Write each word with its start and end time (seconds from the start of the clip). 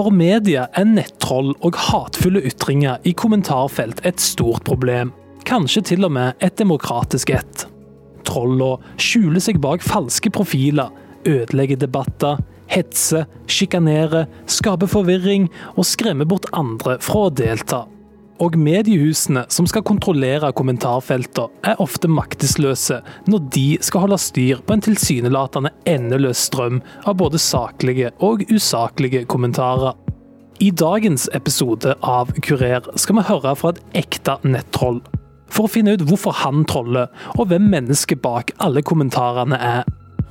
For 0.00 0.08
media 0.16 0.62
er 0.80 0.86
nettroll 0.88 1.50
og 1.60 1.74
hatefulle 1.76 2.40
ytringer 2.48 3.02
i 3.04 3.10
kommentarfelt 3.12 3.98
et 4.08 4.22
stort 4.24 4.64
problem. 4.64 5.10
Kanskje 5.44 5.82
til 5.90 6.06
og 6.08 6.14
med 6.16 6.40
et 6.40 6.56
demokratisk 6.56 7.34
ett. 7.36 7.66
Trollene 8.24 8.96
skjuler 8.96 9.44
seg 9.44 9.60
bak 9.60 9.84
falske 9.84 10.32
profiler, 10.32 10.88
ødelegger 11.28 11.82
debatter, 11.82 12.40
hetser, 12.72 13.26
sjikanerer, 13.44 14.24
skaper 14.48 14.88
forvirring 14.88 15.50
og 15.74 15.84
skremmer 15.84 16.24
bort 16.32 16.48
andre 16.56 16.96
fra 17.04 17.26
å 17.26 17.34
delta. 17.36 17.82
Og 18.40 18.54
mediehusene 18.56 19.42
som 19.52 19.66
skal 19.68 19.84
kontrollere 19.84 20.48
kommentarfeltene, 20.56 21.52
er 21.60 21.80
ofte 21.82 22.08
maktesløse 22.08 23.02
når 23.28 23.42
de 23.52 23.64
skal 23.84 24.06
holde 24.06 24.16
styr 24.20 24.62
på 24.64 24.76
en 24.76 24.84
tilsynelatende 24.84 25.72
endeløs 25.88 26.46
strøm 26.48 26.80
av 27.04 27.18
både 27.20 27.40
saklige 27.40 28.14
og 28.24 28.46
usaklige 28.48 29.26
kommentarer. 29.28 29.92
I 30.60 30.70
dagens 30.72 31.28
episode 31.36 31.92
av 32.00 32.32
Kurer 32.44 32.88
skal 33.00 33.20
vi 33.20 33.26
høre 33.28 33.54
fra 33.60 33.74
et 33.74 34.00
ekte 34.06 34.38
nettroll. 34.48 35.02
For 35.52 35.66
å 35.66 35.72
finne 35.72 35.98
ut 35.98 36.06
hvorfor 36.08 36.40
han 36.40 36.64
troller, 36.68 37.12
og 37.36 37.52
hvem 37.52 37.68
mennesket 37.68 38.22
bak 38.24 38.54
alle 38.56 38.80
kommentarene 38.86 39.60
er. 39.60 39.84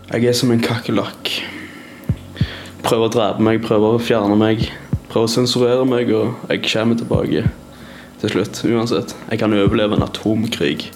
Jeg 0.09 0.31
er 0.31 0.37
som 0.37 0.49
en 0.53 0.61
kakerlakk. 0.63 1.35
Prøver 2.81 3.05
å 3.05 3.13
drepe 3.13 3.45
meg, 3.45 3.61
prøver 3.61 3.97
å 3.97 4.01
fjerne 4.01 4.37
meg. 4.39 4.69
Prøver 5.09 5.27
å 5.27 5.33
sensurere 5.37 5.85
meg, 5.85 6.09
og 6.09 6.49
jeg 6.49 6.65
kommer 6.71 6.97
tilbake 6.97 7.49
til 8.21 8.33
slutt. 8.33 8.63
Uansett. 8.67 9.15
Jeg 9.29 9.41
kan 9.41 9.53
overleve 9.55 9.97
en 9.97 10.05
atomkrig. 10.05 10.89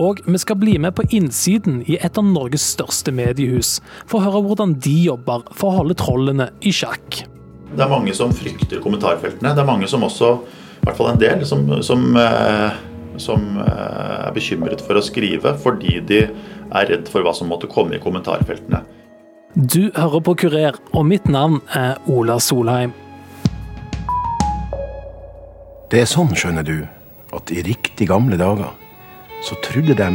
Og 0.00 0.22
vi 0.24 0.38
skal 0.40 0.56
bli 0.56 0.78
med 0.80 0.94
på 0.96 1.04
innsiden 1.12 1.82
i 1.84 1.98
et 2.00 2.16
av 2.16 2.24
Norges 2.24 2.64
største 2.74 3.12
mediehus, 3.12 3.76
for 4.08 4.20
å 4.20 4.24
høre 4.24 4.44
hvordan 4.46 4.78
de 4.80 4.94
jobber 5.08 5.44
for 5.52 5.68
å 5.68 5.82
holde 5.82 5.98
trollene 6.00 6.48
i 6.64 6.72
sjakk. 6.72 7.24
Det 7.72 7.84
er 7.84 7.92
mange 7.92 8.14
som 8.16 8.32
frykter 8.36 8.80
kommentarfeltene. 8.84 9.52
Det 9.52 9.62
er 9.62 9.68
mange 9.68 9.88
som 9.88 10.04
også, 10.04 10.32
i 10.80 10.86
hvert 10.86 10.96
fall 10.96 11.12
en 11.12 11.20
del, 11.20 11.44
som, 11.48 11.68
som, 11.84 12.08
eh, 12.16 12.80
som 13.20 13.44
eh, 13.60 14.16
er 14.28 14.32
bekymret 14.36 14.80
for 14.84 14.96
å 14.96 15.04
skrive 15.04 15.54
fordi 15.60 16.00
de 16.08 16.24
er 16.24 16.88
redd 16.88 17.08
for 17.12 17.24
hva 17.24 17.36
som 17.36 17.52
måtte 17.52 17.70
komme 17.72 17.96
i 17.96 18.02
kommentarfeltene. 18.02 18.82
Du 19.52 19.90
hører 19.92 20.24
på 20.24 20.36
Kurer, 20.40 20.78
og 20.96 21.04
mitt 21.04 21.28
navn 21.28 21.60
er 21.76 21.98
Ola 22.08 22.38
Solheim. 22.40 22.94
Det 25.92 26.00
er 26.00 26.06
sånn, 26.08 26.30
skjønner 26.32 26.64
du, 26.64 26.86
at 27.36 27.50
i 27.52 27.60
riktig 27.66 28.06
gamle 28.08 28.38
dager 28.40 28.70
så 29.44 29.58
trodde 29.60 29.92
de 29.98 30.06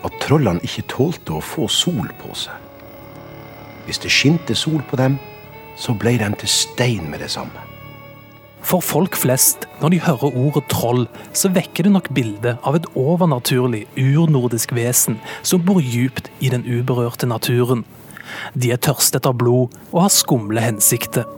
at 0.00 0.14
trollene 0.22 0.64
ikke 0.64 0.86
tålte 0.88 1.34
å 1.36 1.42
få 1.44 1.66
sol 1.68 2.06
på 2.22 2.32
seg. 2.32 2.54
Hvis 3.84 4.00
det 4.00 4.12
skinte 4.14 4.56
sol 4.56 4.80
på 4.88 4.96
dem, 4.96 5.18
så 5.76 5.92
ble 5.92 6.14
de 6.22 6.30
til 6.40 6.48
stein 6.48 7.10
med 7.12 7.20
det 7.20 7.28
samme. 7.34 7.66
For 8.64 8.80
folk 8.80 9.18
flest, 9.20 9.66
når 9.82 9.92
de 9.92 9.98
hører 10.06 10.38
ordet 10.40 10.64
troll, 10.72 11.04
så 11.36 11.52
vekker 11.52 11.84
det 11.84 11.92
nok 11.98 12.08
bildet 12.16 12.64
av 12.64 12.78
et 12.78 12.88
overnaturlig, 12.96 13.82
urnordisk 14.00 14.72
vesen 14.72 15.18
som 15.42 15.60
bor 15.68 15.82
djupt 15.84 16.32
i 16.40 16.48
den 16.48 16.64
uberørte 16.64 17.28
naturen. 17.28 17.84
De 18.56 18.72
er 18.72 18.80
tørste 18.80 19.20
etter 19.20 19.36
blod 19.36 19.76
og 19.90 20.06
har 20.06 20.16
skumle 20.16 20.64
hensikter. 20.64 21.28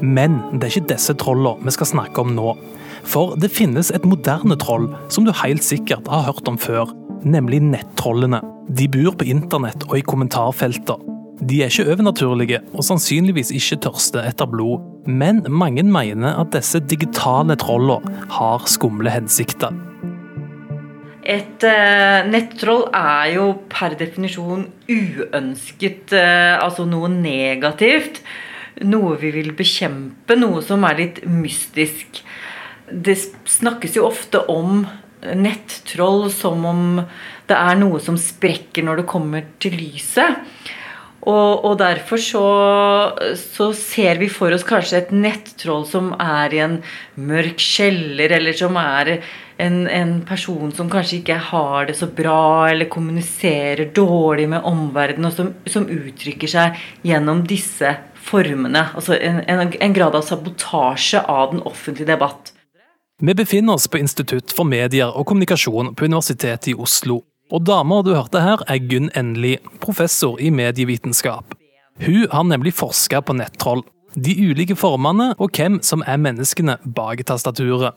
Men 0.00 0.40
det 0.54 0.66
er 0.66 0.72
ikke 0.74 0.92
disse 0.94 1.14
trollene 1.20 1.66
vi 1.66 1.74
skal 1.76 1.90
snakke 1.92 2.24
om 2.24 2.34
nå. 2.36 2.54
For 3.04 3.34
det 3.40 3.52
finnes 3.52 3.90
et 3.92 4.06
moderne 4.08 4.56
troll 4.60 4.88
som 5.12 5.26
du 5.26 5.32
helt 5.42 5.64
sikkert 5.64 6.08
har 6.10 6.26
hørt 6.30 6.48
om 6.48 6.58
før, 6.60 6.92
nemlig 7.24 7.60
nettrollene. 7.64 8.40
De 8.68 8.88
bor 8.88 9.16
på 9.20 9.28
internett 9.28 9.84
og 9.90 9.98
i 9.98 10.06
kommentarfelter. 10.06 11.00
De 11.44 11.60
er 11.60 11.72
ikke 11.72 11.90
overnaturlige 11.92 12.60
og 12.72 12.84
sannsynligvis 12.86 13.50
ikke 13.56 13.80
tørste 13.88 14.22
etter 14.24 14.48
blod, 14.48 14.84
men 15.04 15.42
mange 15.50 15.82
mener 15.84 16.38
at 16.40 16.54
disse 16.54 16.80
digitale 16.88 17.58
trollene 17.60 18.28
har 18.32 18.64
skumle 18.70 19.12
hensikter. 19.12 19.74
Et 21.24 21.64
uh, 21.64 22.20
nettroll 22.28 22.84
er 22.92 23.30
jo 23.34 23.46
per 23.72 23.96
definisjon 23.96 24.66
uønsket, 24.92 26.12
uh, 26.12 26.60
altså 26.60 26.84
noe 26.88 27.08
negativt. 27.08 28.20
Noe 28.82 29.14
vi 29.20 29.30
vil 29.34 29.52
bekjempe, 29.54 30.34
noe 30.38 30.62
som 30.66 30.82
er 30.88 30.98
litt 30.98 31.22
mystisk. 31.30 32.22
Det 32.90 33.14
snakkes 33.48 33.98
jo 33.98 34.08
ofte 34.08 34.42
om 34.50 34.82
nettroll 35.24 36.26
som 36.34 36.64
om 36.68 36.82
det 37.48 37.56
er 37.56 37.78
noe 37.80 38.00
som 38.02 38.16
sprekker 38.20 38.84
når 38.84 39.02
det 39.02 39.10
kommer 39.10 39.46
til 39.62 39.76
lyset. 39.78 40.42
Og, 41.24 41.64
og 41.64 41.78
derfor 41.80 42.20
så, 42.20 42.48
så, 43.40 43.70
ser 43.76 44.18
vi 44.20 44.28
for 44.28 44.52
oss 44.52 44.66
kanskje 44.68 44.98
et 44.98 45.14
nettroll 45.16 45.86
som 45.88 46.10
er 46.20 46.52
i 46.52 46.60
en 46.60 46.76
mørk 47.16 47.62
kjeller, 47.64 48.34
eller 48.36 48.56
som 48.58 48.76
er 48.76 49.14
en, 49.56 49.78
en, 49.88 50.18
person 50.28 50.72
som 50.76 50.90
kanskje 50.92 51.22
ikke 51.22 51.38
har 51.48 51.88
det 51.88 51.96
så 51.96 52.10
bra, 52.12 52.68
eller 52.68 52.92
kommuniserer 52.92 53.88
dårlig 53.96 54.50
med 54.52 54.68
omverdenen, 54.68 55.30
og 55.30 55.38
som, 55.38 55.54
som, 55.64 55.88
uttrykker 55.88 56.50
seg 56.50 56.84
gjennom 57.08 57.40
disse 57.48 57.94
formene. 58.24 58.88
Altså 58.94 59.18
en, 59.18 59.42
en, 59.48 59.72
en 59.72 59.96
grad 59.96 60.16
av 60.16 60.24
sabotasje 60.26 61.22
av 61.28 61.52
den 61.52 61.62
offentlige 61.68 62.08
debatt. 62.12 62.52
Vi 63.22 63.34
befinner 63.34 63.76
oss 63.78 63.86
på 63.88 64.00
Institutt 64.02 64.52
for 64.52 64.66
medier 64.66 65.12
og 65.14 65.28
kommunikasjon 65.30 65.92
på 65.94 66.08
Universitetet 66.08 66.72
i 66.72 66.74
Oslo. 66.74 67.20
Og 67.52 67.62
dama 67.62 68.00
du 68.02 68.14
hørte 68.14 68.40
her, 68.42 68.62
er 68.68 68.80
Gunn 68.88 69.10
Endli, 69.14 69.58
professor 69.80 70.40
i 70.40 70.50
medievitenskap. 70.50 71.54
Hun 72.02 72.26
har 72.32 72.46
nemlig 72.48 72.74
forska 72.74 73.20
på 73.22 73.36
nettroll, 73.38 73.84
de 74.14 74.34
ulike 74.48 74.76
formene 74.78 75.32
og 75.38 75.54
hvem 75.54 75.80
som 75.82 76.02
er 76.06 76.18
menneskene 76.22 76.78
bak 76.96 77.22
tastaturet. 77.26 77.94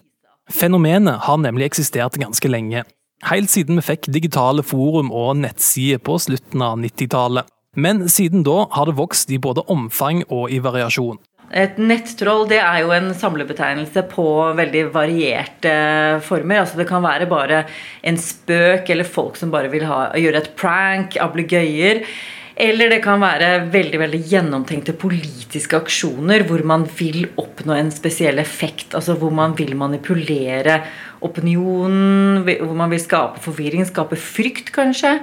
Fenomenet 0.53 1.25
har 1.25 1.41
nemlig 1.41 1.67
eksistert 1.71 2.19
ganske 2.21 2.49
lenge, 2.49 2.83
helt 3.27 3.51
siden 3.51 3.79
vi 3.79 3.85
fikk 3.89 4.07
digitale 4.13 4.63
forum 4.63 5.09
og 5.11 5.39
nettsider 5.41 6.01
på 6.03 6.19
slutten 6.21 6.63
av 6.63 6.77
90-tallet. 6.81 7.49
Men 7.77 8.07
siden 8.09 8.41
da 8.45 8.65
har 8.73 8.89
det 8.89 8.97
vokst 8.97 9.29
i 9.29 9.37
både 9.41 9.61
omfang 9.69 10.23
og 10.27 10.49
i 10.49 10.57
variasjon. 10.63 11.19
Et 11.47 11.77
nettroll 11.79 12.43
det 12.49 12.57
er 12.59 12.81
jo 12.83 12.89
en 12.91 13.13
samlebetegnelse 13.15 14.01
på 14.11 14.25
veldig 14.57 14.87
varierte 14.91 15.75
former. 16.25 16.63
Altså 16.63 16.81
Det 16.81 16.87
kan 16.89 17.05
være 17.05 17.29
bare 17.29 17.61
en 18.03 18.17
spøk, 18.19 18.89
eller 18.89 19.07
folk 19.07 19.37
som 19.39 19.53
bare 19.53 19.71
vil 19.71 19.85
ha, 19.87 20.09
gjøre 20.17 20.41
et 20.41 20.51
prank, 20.59 21.15
ablegøyer. 21.23 22.01
Eller 22.57 22.89
det 22.89 23.03
kan 23.05 23.21
være 23.21 23.67
veldig 23.69 23.99
veldig 24.01 24.19
gjennomtenkte 24.31 24.95
politiske 24.97 25.77
aksjoner 25.77 26.41
hvor 26.49 26.63
man 26.65 26.87
vil 26.97 27.27
oppnå 27.37 27.75
en 27.77 27.93
spesiell 27.93 28.41
effekt. 28.41 28.95
Altså 28.97 29.13
hvor 29.21 29.31
man 29.31 29.53
vil 29.55 29.75
manipulere 29.77 30.81
opinionen, 31.23 32.41
hvor 32.41 32.73
man 32.75 32.89
vil 32.91 33.03
skape 33.03 33.39
forvirring, 33.45 33.85
skape 33.87 34.17
frykt, 34.19 34.73
kanskje. 34.75 35.19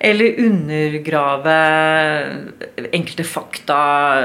Eller 0.00 0.38
undergrave 0.46 1.56
enkelte 2.92 3.24
fakta. 3.24 3.78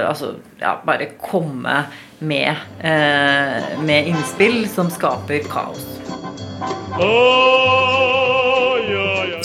Altså 0.09 0.35
ja, 0.61 0.75
bare 0.85 1.11
komme 1.21 1.83
med, 2.19 2.55
eh, 2.81 3.83
med 3.83 4.07
innspill 4.07 4.67
som 4.69 4.89
skaper 4.91 5.45
kaos. 5.49 5.85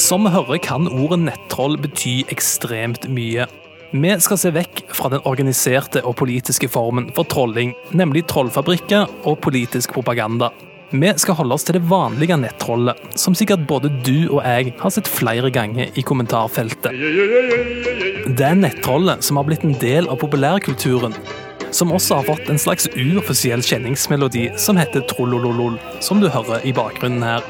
Som 0.01 0.25
vi 0.27 0.33
hører, 0.35 0.59
kan 0.59 0.89
ordet 0.91 1.21
nettroll 1.29 1.77
bety 1.79 2.25
ekstremt 2.35 3.07
mye. 3.09 3.47
Vi 3.95 4.11
skal 4.19 4.39
se 4.41 4.51
vekk 4.51 4.81
fra 4.91 5.13
den 5.13 5.23
organiserte 5.23 6.03
og 6.03 6.17
politiske 6.19 6.67
formen 6.67 7.13
for 7.15 7.29
trolling, 7.31 7.77
nemlig 7.95 8.25
trollfabrikker 8.27 9.07
og 9.23 9.39
politisk 9.45 9.95
propaganda. 9.95 10.51
Vi 10.95 11.09
skal 11.19 11.35
holde 11.35 11.57
oss 11.57 11.65
til 11.67 11.75
det 11.75 11.87
vanlige 11.91 12.37
nettrollet, 12.39 13.01
som 13.19 13.35
sikkert 13.35 13.65
både 13.67 13.89
du 14.07 14.29
og 14.29 14.45
jeg 14.45 14.77
har 14.79 14.93
sett 14.95 15.09
flere 15.11 15.51
ganger 15.51 15.91
i 15.99 16.05
kommentarfeltet. 16.07 16.95
Det 18.39 18.47
er 18.47 18.61
nettrollet 18.61 19.27
som 19.27 19.41
har 19.41 19.49
blitt 19.49 19.67
en 19.67 19.75
del 19.83 20.07
av 20.07 20.21
populærkulturen. 20.23 21.17
Som 21.75 21.91
også 21.91 22.21
har 22.21 22.29
fått 22.29 22.47
en 22.47 22.63
slags 22.63 22.87
uoffisiell 22.95 23.65
kjenningsmelodi 23.67 24.53
som 24.55 24.79
heter 24.79 25.03
trollololol, 25.11 25.81
som 25.99 26.23
du 26.23 26.29
hører 26.31 26.63
i 26.63 26.71
bakgrunnen 26.77 27.27
her. 27.27 27.43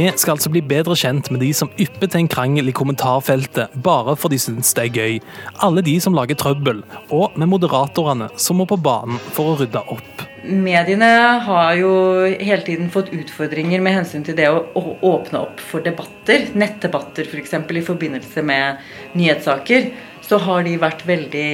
Vi 0.00 0.06
skal 0.16 0.38
altså 0.38 0.48
bli 0.48 0.62
bedre 0.64 0.94
kjent 0.96 1.26
med 1.28 1.42
de 1.44 1.50
som 1.52 1.68
ypper 1.76 2.08
til 2.08 2.22
en 2.22 2.28
krangel 2.32 2.70
i 2.70 2.72
kommentarfeltet 2.72 3.74
bare 3.84 4.14
for 4.16 4.32
de 4.32 4.38
syns 4.40 4.72
det 4.78 4.86
er 4.86 4.94
gøy. 4.96 5.18
Alle 5.66 5.82
de 5.84 5.92
som 6.00 6.16
lager 6.16 6.38
trøbbel, 6.40 6.80
og 7.12 7.36
med 7.36 7.50
moderatorene 7.52 8.30
som 8.40 8.56
må 8.56 8.64
på 8.70 8.78
banen 8.80 9.20
for 9.36 9.50
å 9.50 9.58
rydde 9.60 9.84
opp. 9.92 10.24
Mediene 10.40 11.10
har 11.44 11.74
jo 11.76 11.92
hele 12.30 12.64
tiden 12.64 12.88
fått 12.94 13.12
utfordringer 13.12 13.84
med 13.84 13.98
hensyn 13.98 14.24
til 14.24 14.40
det 14.40 14.48
å, 14.48 14.64
åpne 15.04 15.44
opp 15.44 15.60
for 15.60 15.84
debatter. 15.84 16.48
Nettdebatter 16.56 17.28
f.eks. 17.28 17.58
For 17.60 17.76
i 17.76 17.86
forbindelse 17.92 18.48
med 18.54 18.80
nyhetssaker. 19.20 19.92
Så 20.24 20.40
har 20.48 20.64
de 20.64 20.78
vært 20.80 21.04
veldig 21.04 21.48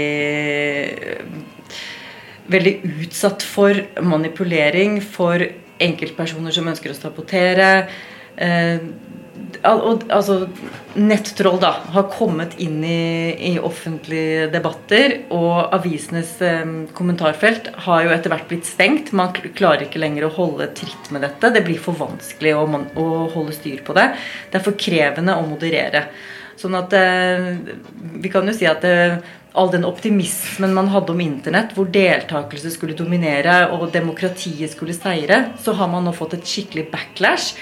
veldig 2.46 2.80
utsatt 2.94 3.42
for 3.42 3.88
manipulering, 4.06 5.00
for 5.02 5.42
enkeltpersoner 5.82 6.54
som 6.54 6.70
ønsker 6.70 6.94
å 6.94 7.02
sabotere 7.02 7.72
eh, 8.36 8.82
altså, 9.62 10.36
nettroll 10.94 11.58
da, 11.60 11.72
har 11.94 12.08
kommet 12.12 12.56
inn 12.62 12.82
i, 12.84 13.34
i, 13.50 13.52
offentlige 13.58 14.48
debatter, 14.52 15.16
og 15.34 15.74
avisenes 15.76 16.36
eh, 16.44 16.64
kommentarfelt 16.96 17.70
har 17.86 18.04
jo 18.04 18.14
etter 18.14 18.32
hvert 18.32 18.48
blitt 18.50 18.68
stengt. 18.68 19.12
Man 19.16 19.34
klarer 19.34 19.86
ikke 19.86 20.02
lenger 20.02 20.28
å 20.28 20.34
holde 20.36 20.70
tritt 20.76 21.10
med 21.14 21.26
dette. 21.26 21.52
Det 21.54 21.64
blir 21.66 21.80
for 21.82 21.98
vanskelig 21.98 22.54
å, 22.56 22.66
å 22.96 23.08
holde 23.34 23.56
styr 23.56 23.82
på 23.86 23.96
det. 23.96 24.10
Det 24.50 24.60
er 24.60 24.66
for 24.66 24.78
krevende 24.80 25.36
å 25.36 25.46
moderere. 25.46 26.06
Sånn 26.56 26.76
at 26.78 26.94
eh, 26.96 27.50
Vi 28.22 28.32
kan 28.32 28.46
jo 28.48 28.54
si 28.56 28.68
at 28.68 28.84
eh, 28.88 29.18
all 29.56 29.70
den 29.72 29.86
optimismen 29.88 30.74
man 30.76 30.88
hadde 30.92 31.14
om 31.14 31.20
internett, 31.20 31.72
hvor 31.76 31.88
deltakelse 31.88 32.72
skulle 32.74 32.96
dominere 32.96 33.70
og 33.72 33.88
demokratiet 33.92 34.72
skulle 34.72 34.96
seire, 34.96 35.46
så 35.60 35.72
har 35.78 35.88
man 35.92 36.04
nå 36.04 36.12
fått 36.16 36.36
et 36.36 36.48
skikkelig 36.48 36.90
backlash 36.92 37.54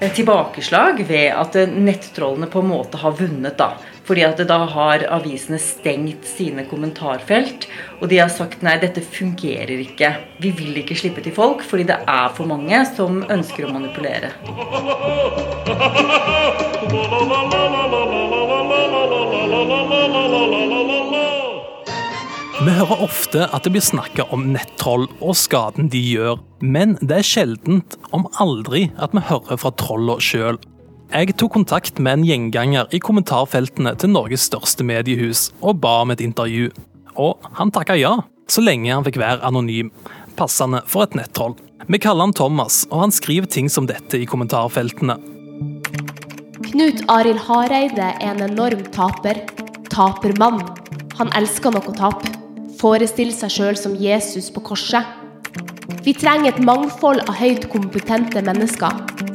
tilbakeslag 0.00 1.04
ved 1.08 1.28
at 1.36 1.56
nettrollene 1.68 2.48
på 2.50 2.62
en 2.62 2.70
måte 2.72 2.96
har 3.00 3.12
vunnet. 3.18 3.58
da. 3.58 3.74
Fordi 4.04 4.22
at 4.26 4.40
da 4.48 4.56
har 4.72 5.04
avisene 5.12 5.58
stengt 5.62 6.24
sine 6.26 6.64
kommentarfelt. 6.66 7.68
Og 8.00 8.08
de 8.10 8.18
har 8.18 8.28
sagt 8.32 8.62
nei, 8.66 8.78
dette 8.80 9.00
fungerer 9.04 9.76
ikke. 9.84 10.14
Vi 10.42 10.50
vil 10.56 10.80
ikke 10.82 10.96
slippe 10.98 11.22
til 11.22 11.36
folk 11.36 11.62
fordi 11.62 11.84
det 11.92 12.00
er 12.08 12.32
for 12.34 12.48
mange 12.50 12.80
som 12.96 13.22
ønsker 13.28 13.68
å 13.68 13.74
manipulere. 13.76 14.32
Vi 22.60 22.72
hører 22.76 23.00
ofte 23.00 23.46
at 23.56 23.64
det 23.64 23.70
blir 23.72 23.80
snakka 23.80 24.26
om 24.36 24.42
nettroll 24.52 25.06
og 25.24 25.32
skaden 25.40 25.86
de 25.88 25.96
gjør, 26.04 26.42
men 26.60 26.90
det 27.00 27.14
er 27.16 27.24
sjeldent, 27.24 27.94
om 28.12 28.26
aldri, 28.36 28.90
at 29.00 29.14
vi 29.16 29.22
hører 29.30 29.56
fra 29.62 29.70
trolla 29.80 30.18
sjøl. 30.20 30.58
Jeg 31.08 31.38
tok 31.40 31.54
kontakt 31.54 31.96
med 32.04 32.18
en 32.18 32.26
gjenganger 32.28 32.92
i 32.92 33.00
kommentarfeltene 33.00 33.94
til 33.96 34.12
Norges 34.12 34.44
største 34.50 34.84
mediehus 34.84 35.46
og 35.64 35.78
ba 35.80 36.02
om 36.02 36.12
et 36.12 36.20
intervju. 36.20 36.68
Og 37.16 37.48
han 37.56 37.72
takka 37.72 37.96
ja, 37.96 38.10
så 38.44 38.60
lenge 38.60 38.92
han 38.92 39.06
fikk 39.08 39.16
være 39.22 39.40
anonym. 39.48 39.88
Passende 40.36 40.82
for 40.84 41.08
et 41.08 41.16
nettroll. 41.16 41.54
Vi 41.88 41.96
kaller 41.96 42.28
han 42.28 42.36
Thomas, 42.36 42.82
og 42.90 43.06
han 43.06 43.16
skriver 43.16 43.48
ting 43.48 43.72
som 43.72 43.88
dette 43.88 44.20
i 44.20 44.28
kommentarfeltene. 44.28 45.16
Knut 46.68 47.00
Arild 47.08 47.40
Hareide 47.48 48.12
er 48.20 48.34
en 48.34 48.44
enorm 48.50 48.84
taper. 48.92 49.46
Tapermann. 49.88 50.60
Han 51.16 51.32
elsker 51.40 51.72
noe 51.72 51.88
å 51.88 51.96
tape 51.96 52.36
forestille 52.80 53.34
seg 53.34 53.52
sjøl 53.52 53.76
som 53.76 53.96
Jesus 54.00 54.48
på 54.54 54.62
korset. 54.64 55.04
Vi 56.04 56.14
trenger 56.16 56.54
et 56.54 56.62
mangfold 56.64 57.20
av 57.26 57.36
høyt 57.36 57.66
kompetente 57.72 58.40
mennesker, 58.46 58.94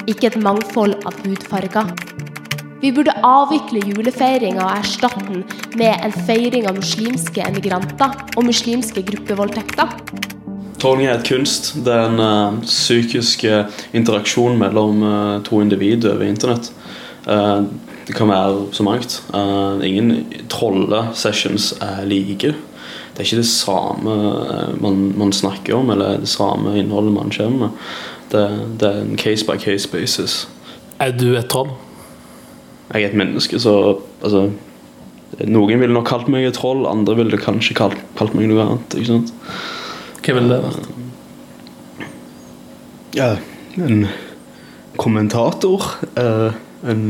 ikke 0.10 0.32
et 0.32 0.38
mangfold 0.42 0.96
av 1.06 1.18
hudfarger. 1.22 1.92
Vi 2.82 2.92
burde 2.94 3.14
avvikle 3.26 3.84
julefeiringa 3.86 4.66
og 4.66 4.80
erstatte 4.80 5.24
den 5.28 5.46
med 5.78 5.94
en 6.06 6.16
feiring 6.26 6.68
av 6.70 6.78
muslimske 6.80 7.46
emigranter 7.46 8.18
og 8.36 8.48
muslimske 8.50 9.06
gruppevoldtekter. 9.06 9.94
Trolling 10.82 11.08
er 11.08 11.16
et 11.20 11.30
kunst. 11.30 11.72
Det 11.86 11.94
er 11.94 12.10
en 12.10 12.22
uh, 12.22 12.60
psykisk 12.66 13.46
uh, 13.48 13.64
interaksjon 13.96 14.58
mellom 14.60 15.02
uh, 15.06 15.40
to 15.46 15.62
individ 15.64 16.06
over 16.10 16.28
internett. 16.28 16.72
det 18.06 18.14
kan 18.14 18.30
være 18.30 18.68
så 18.72 18.84
mangt. 18.84 19.24
ingen 19.84 20.26
trollesessions 20.50 21.74
er 21.82 22.06
like 22.06 22.54
det 23.16 23.24
er 23.24 23.30
ikke 23.30 23.40
det 23.40 23.48
samme 23.48 24.14
eh, 24.44 24.74
man, 24.84 25.14
man, 25.16 25.32
snakker 25.32 25.78
om, 25.78 25.90
eller 25.94 26.20
det 26.20 26.28
samme 26.28 26.74
innholdet 26.76 27.14
man 27.16 27.32
kommer 27.32 27.70
med. 27.70 27.86
Det, 28.32 28.44
det 28.82 28.90
er 28.90 29.02
en 29.06 29.18
case 29.18 29.48
by 29.48 29.56
case 29.62 29.88
basis. 29.88 30.50
Er 31.00 31.16
du 31.16 31.30
et 31.38 31.48
troll? 31.48 31.72
Jeg 32.92 33.04
er 33.04 33.08
et 33.14 33.18
menneske, 33.18 33.60
så 33.60 33.98
altså 34.22 34.50
Noen 35.48 35.82
ville 35.82 35.92
nok 35.92 36.06
kalt 36.08 36.28
meg 36.32 36.46
et 36.48 36.56
troll, 36.56 36.86
andre 36.88 37.16
ville 37.18 37.40
kanskje 37.40 37.76
kalt, 37.76 37.98
kalt 38.16 38.36
meg 38.38 38.48
noe 38.48 38.62
annet. 38.62 38.94
ikke 38.96 39.10
sant? 39.10 39.34
Hva 40.24 40.36
ville 40.38 40.52
det 40.52 40.60
vært? 40.64 40.86
Ja, 43.16 43.28
en 43.80 44.06
kommentator. 45.02 45.90
Uh, 46.16 46.56
en 46.88 47.04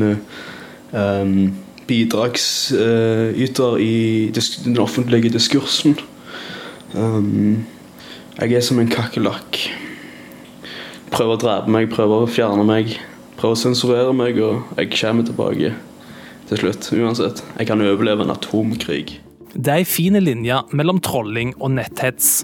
um, 0.96 1.36
bidragsyter 1.88 3.78
i 3.82 4.32
den 4.34 4.78
offentlige 4.82 5.30
diskursen. 5.34 5.98
Um, 6.94 7.66
jeg 8.40 8.54
er 8.54 8.64
som 8.66 8.80
en 8.82 8.92
kakerlakk. 8.92 9.60
Prøver 11.14 11.36
å 11.36 11.42
drepe 11.42 11.72
meg, 11.72 11.90
prøver 11.94 12.26
å 12.26 12.32
fjerne 12.32 12.66
meg, 12.68 12.98
prøver 13.40 13.56
å 13.56 13.62
sensurere 13.62 14.16
meg, 14.16 14.40
og 14.44 14.76
jeg 14.80 14.92
kommer 14.98 15.28
tilbake 15.28 15.76
til 16.50 16.62
slutt. 16.62 16.90
Uansett. 16.96 17.44
Jeg 17.60 17.70
kan 17.70 17.84
overleve 17.84 18.26
en 18.26 18.34
atomkrig. 18.36 19.22
Det 19.56 19.72
er 19.72 19.86
ei 19.86 19.88
fin 19.88 20.18
linje 20.20 20.58
mellom 20.76 21.00
trolling 21.04 21.56
og 21.62 21.78
netthets. 21.78 22.44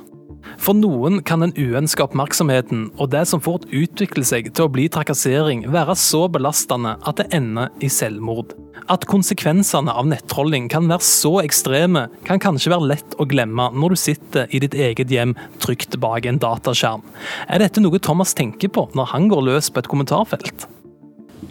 For 0.62 0.78
noen 0.78 1.24
kan 1.26 1.42
den 1.42 1.56
uønska 1.58 2.06
oppmerksomheten 2.06 2.92
og 3.02 3.10
det 3.16 3.24
som 3.32 3.42
fort 3.42 3.64
utvikler 3.74 4.26
seg 4.28 4.52
til 4.54 4.68
å 4.68 4.70
bli 4.70 4.86
trakassering, 4.94 5.64
være 5.74 5.96
så 5.98 6.28
belastende 6.30 7.00
at 7.02 7.18
det 7.18 7.32
ender 7.34 7.72
i 7.82 7.90
selvmord. 7.90 8.54
At 8.92 9.08
konsekvensene 9.10 9.90
av 9.90 10.06
nettrolling 10.12 10.68
kan 10.70 10.86
være 10.92 11.06
så 11.06 11.40
ekstreme, 11.42 12.04
kan 12.28 12.42
kanskje 12.42 12.74
være 12.76 12.90
lett 12.92 13.16
å 13.18 13.26
glemme 13.30 13.72
når 13.74 13.96
du 13.96 14.02
sitter 14.04 14.54
i 14.54 14.62
ditt 14.62 14.78
eget 14.78 15.10
hjem 15.10 15.34
trygt 15.64 15.98
bak 16.02 16.28
en 16.30 16.38
dataskjerm. 16.42 17.02
Er 17.50 17.64
dette 17.64 17.82
noe 17.82 17.98
Thomas 17.98 18.36
tenker 18.38 18.70
på 18.70 18.86
når 18.94 19.10
han 19.16 19.32
går 19.32 19.48
løs 19.48 19.72
på 19.74 19.82
et 19.82 19.90
kommentarfelt? 19.90 20.68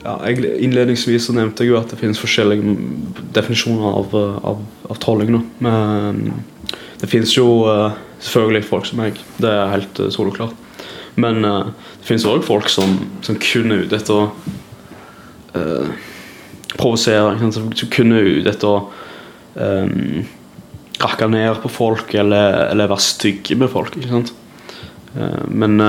Ja, 0.04 0.20
jeg, 0.22 0.44
innledningsvis 0.62 1.26
så 1.26 1.34
nevnte 1.34 1.66
jeg 1.66 1.72
jo 1.72 1.80
at 1.80 1.90
det 1.90 1.98
finnes 1.98 2.22
forskjellige 2.22 2.76
definisjoner 3.34 3.90
av, 3.90 4.14
av, 4.52 4.62
av 4.86 5.02
trolling. 5.02 5.34
Men 5.58 6.22
det 7.02 7.10
finnes 7.10 7.34
jo 7.34 7.48
uh, 7.66 7.90
selvfølgelig 8.20 8.68
folk 8.68 8.88
som 8.88 9.00
meg. 9.00 9.20
Det 9.40 9.50
er 9.50 9.72
helt 9.74 10.00
uh, 10.00 10.10
soloklart. 10.12 10.56
Men 11.20 11.44
uh, 11.44 11.72
det 12.00 12.08
finnes 12.08 12.26
òg 12.28 12.44
folk 12.46 12.70
som, 12.72 12.96
som 13.24 13.38
kun 13.40 13.72
er 13.74 13.86
ute 13.86 13.98
etter 13.98 14.16
å 14.16 14.26
uh, 15.56 15.90
provosere. 16.76 17.36
Som 17.52 17.70
kun 17.92 18.14
er 18.16 18.30
ute 18.38 18.52
etter 18.52 18.70
å 18.70 18.78
um, 19.56 20.24
rakke 21.00 21.30
ned 21.32 21.62
på 21.62 21.72
folk 21.72 22.14
eller, 22.20 22.66
eller 22.70 22.90
være 22.92 23.08
stygge 23.08 23.58
med 23.60 23.72
folk. 23.72 23.96
ikke? 23.96 24.24
Uh, 25.16 25.44
men 25.48 25.80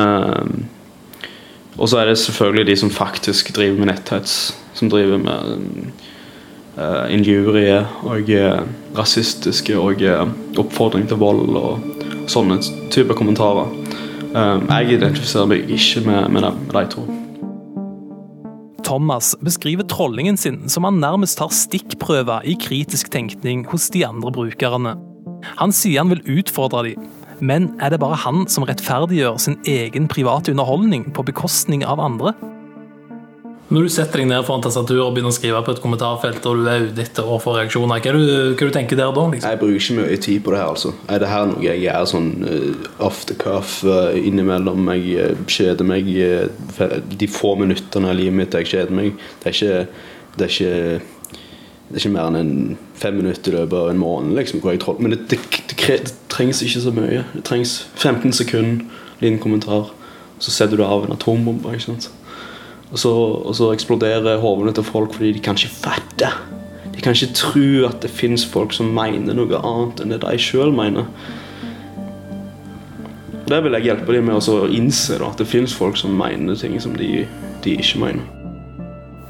Og 1.78 1.88
så 1.90 2.02
er 2.02 2.10
det 2.10 2.20
selvfølgelig 2.20 2.68
de 2.68 2.76
som 2.78 2.90
faktisk 2.92 3.54
driver 3.56 3.80
med 3.80 3.94
netthets. 3.94 4.56
Som 4.76 4.90
driver 4.90 5.18
med 5.22 5.92
uh, 6.78 7.08
injurie 7.14 7.80
og 8.08 8.30
rasistiske 8.98 9.78
og 9.78 10.04
oppfordring 10.60 11.08
til 11.08 11.20
vold 11.22 11.56
og 11.56 11.91
sånne 12.30 12.60
typer 12.94 13.18
kommentarer. 13.18 13.72
jeg 14.34 14.94
identifiserer 14.96 15.50
meg 15.52 15.70
ikke 15.70 16.06
med, 16.06 16.30
med, 16.32 16.42
dem, 16.46 16.60
med 16.68 16.76
de 16.76 16.86
to. 16.94 17.06
Thomas 18.84 19.36
beskriver 19.44 19.88
trollingen 19.88 20.38
sin 20.38 20.70
som 20.70 20.84
han 20.84 21.00
nærmest 21.00 21.38
tar 21.40 21.52
stikkprøver 21.54 22.44
i 22.44 22.58
kritisk 22.60 23.12
tenkning 23.12 23.66
hos 23.72 23.90
de 23.94 24.06
andre 24.08 24.32
brukerne. 24.32 24.96
Han 25.60 25.72
sier 25.72 26.04
han 26.04 26.12
vil 26.12 26.40
utfordre 26.40 26.84
dem, 26.90 27.10
men 27.42 27.72
er 27.82 27.94
det 27.94 28.02
bare 28.04 28.20
han 28.22 28.46
som 28.52 28.66
rettferdiggjør 28.68 29.40
sin 29.42 29.58
egen 29.66 30.08
private 30.12 30.54
underholdning 30.54 31.08
på 31.16 31.26
bekostning 31.26 31.86
av 31.88 32.00
andre? 32.04 32.36
Når 33.72 33.86
du 33.88 33.92
setter 33.94 34.20
deg 34.20 34.28
ned 34.28 34.44
foran 34.44 34.64
tastaturet 34.66 35.00
og 35.00 35.14
begynner 35.16 35.32
å 35.32 35.36
skrive 35.36 35.60
på 35.64 35.72
et 35.72 35.80
kommentarfelt, 35.80 36.44
og 36.50 36.60
du 36.60 36.66
er 36.68 36.90
ute 36.90 37.06
etter 37.06 37.24
å 37.24 37.38
få 37.40 37.54
reaksjoner, 37.56 38.02
hva, 38.04 38.12
du, 38.18 38.26
hva 38.60 38.68
du 38.68 38.74
tenker 38.76 39.00
der 39.00 39.14
da? 39.16 39.24
Liksom? 39.32 39.48
Jeg 39.48 39.60
bruker 39.62 39.78
ikke 39.80 39.96
mye 40.02 40.18
tid 40.26 40.42
på 40.44 40.52
det 40.52 40.60
her. 40.60 40.72
altså. 40.74 40.92
Er 41.08 41.24
det 41.24 41.30
her 41.32 41.46
noe 41.48 41.64
jeg 41.64 41.80
gjør 41.86 42.10
sånn 42.12 42.28
uh, 42.44 42.90
off 43.08 43.24
the 43.30 43.38
cuff 43.40 43.78
uh, 43.88 44.12
innimellom 44.20 44.92
jeg 44.92 45.24
uh, 45.24 45.48
kjeder 45.48 45.88
meg 45.88 46.12
de 46.12 47.32
få 47.32 47.54
minuttene 47.64 48.12
av 48.12 48.20
livet 48.20 48.40
mitt 48.42 48.60
jeg 48.60 48.72
kjeder 48.74 49.00
meg? 49.00 49.26
Det 49.40 49.54
er 49.54 49.56
ikke, 49.56 50.06
det 50.36 50.50
er 50.50 50.56
ikke, 50.58 51.42
det 51.88 51.96
er 51.96 52.04
ikke 52.04 52.16
mer 52.20 52.28
enn 52.28 52.40
en 52.44 52.54
fem 53.00 53.20
minutter 53.24 53.56
i 53.56 53.62
løpet 53.62 53.80
av 53.86 53.96
en 53.96 54.04
måned. 54.04 54.36
liksom, 54.36 54.68
Men 55.00 55.16
det, 55.16 55.24
det, 55.32 55.40
det, 55.80 56.16
trengs 56.28 56.60
ikke 56.60 56.84
så 56.90 56.92
mye. 57.00 57.24
Det 57.38 57.48
trengs 57.48 57.86
15 57.96 58.36
sekunder, 58.44 58.84
liten 59.24 59.40
kommentar, 59.40 59.94
så 60.44 60.52
setter 60.52 60.76
du 60.76 60.84
av 60.84 61.08
en 61.08 61.16
atombombe. 61.16 61.72
ikke 61.72 61.94
sant? 61.94 62.12
Og 62.92 63.00
så, 63.00 63.12
og 63.12 63.54
så 63.56 63.70
eksploderer 63.72 64.42
hodene 64.44 64.74
til 64.76 64.84
folk 64.84 65.16
fordi 65.16 65.32
de 65.38 65.44
kan 65.44 65.56
ikke 65.56 65.76
fatte. 65.88 66.32
De 66.92 67.04
kan 67.04 67.16
ikke 67.16 67.34
tro 67.38 67.88
at 67.88 68.02
det 68.04 68.12
fins 68.12 68.44
folk 68.46 68.76
som 68.76 68.92
mener 68.96 69.38
noe 69.38 69.62
annet 69.64 70.04
enn 70.04 70.12
det 70.12 70.20
de 70.26 70.42
sjøl 70.42 70.74
mener. 70.76 71.08
Det 73.48 73.58
vil 73.64 73.76
jeg 73.76 73.88
hjelpe 73.90 74.14
dem 74.16 74.28
med 74.30 74.38
å 74.48 74.60
innse, 74.72 75.18
da, 75.20 75.32
at 75.32 75.42
det 75.42 75.50
fins 75.50 75.74
folk 75.76 75.98
som 76.00 76.14
mener 76.16 76.56
ting 76.60 76.78
som 76.84 76.94
de, 76.96 77.26
de 77.64 77.74
ikke 77.80 78.04
mener. 78.04 78.28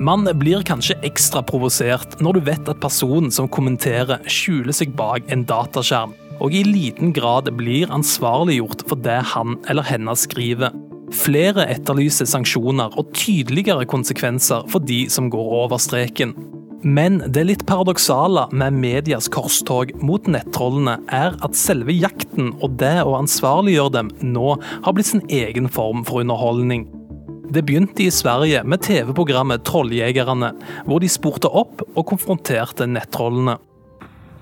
Man 0.01 0.25
blir 0.38 0.65
kanskje 0.65 0.98
ekstra 1.06 1.44
provosert 1.46 2.18
når 2.22 2.38
du 2.38 2.46
vet 2.50 2.70
at 2.70 2.82
personen 2.82 3.30
som 3.34 3.50
kommenterer, 3.50 4.22
skjuler 4.25 4.74
seg 4.74 4.96
bak 4.98 5.30
en 5.30 5.46
dataskjerm, 5.46 6.15
og 6.41 6.56
i 6.58 6.63
liten 6.65 7.13
grad 7.13 7.50
blir 7.53 7.91
ansvarliggjort 7.94 8.82
for 8.89 8.98
det 9.06 9.20
han 9.36 9.60
eller 9.70 9.86
henne 9.86 10.18
skriver. 10.18 10.74
Flere 11.12 11.65
etterlyser 11.74 12.30
sanksjoner 12.30 12.94
og 13.00 13.12
tydeligere 13.18 13.86
konsekvenser 13.89 14.63
for 14.72 14.84
de 14.88 15.03
som 15.12 15.27
går 15.32 15.53
over 15.63 15.82
streken. 15.82 16.34
Men 16.82 17.20
det 17.30 17.44
litt 17.46 17.65
paradoksale 17.70 18.48
med 18.58 18.77
medias 18.82 19.27
korstog 19.30 19.91
mot 20.01 20.25
nettrollene 20.32 20.96
er 21.13 21.36
at 21.46 21.58
selve 21.58 21.94
jakten 21.94 22.56
og 22.58 22.80
det 22.82 22.96
å 23.03 23.20
ansvarliggjøre 23.20 23.94
dem 24.00 24.10
nå 24.32 24.56
har 24.58 24.96
blitt 24.96 25.12
sin 25.12 25.22
egen 25.30 25.70
form 25.70 26.01
for 26.08 26.24
underholdning. 26.24 26.88
Det 27.51 27.65
begynte 27.68 28.06
i 28.06 28.13
Sverige 28.13 28.63
med 28.63 28.82
TV-programmet 28.88 29.65
Trolljegerne, 29.68 30.53
hvor 30.88 31.03
de 31.03 31.10
spurte 31.12 31.51
opp 31.51 31.84
og 31.91 32.06
konfronterte 32.13 32.88
nettrollene. 32.88 33.58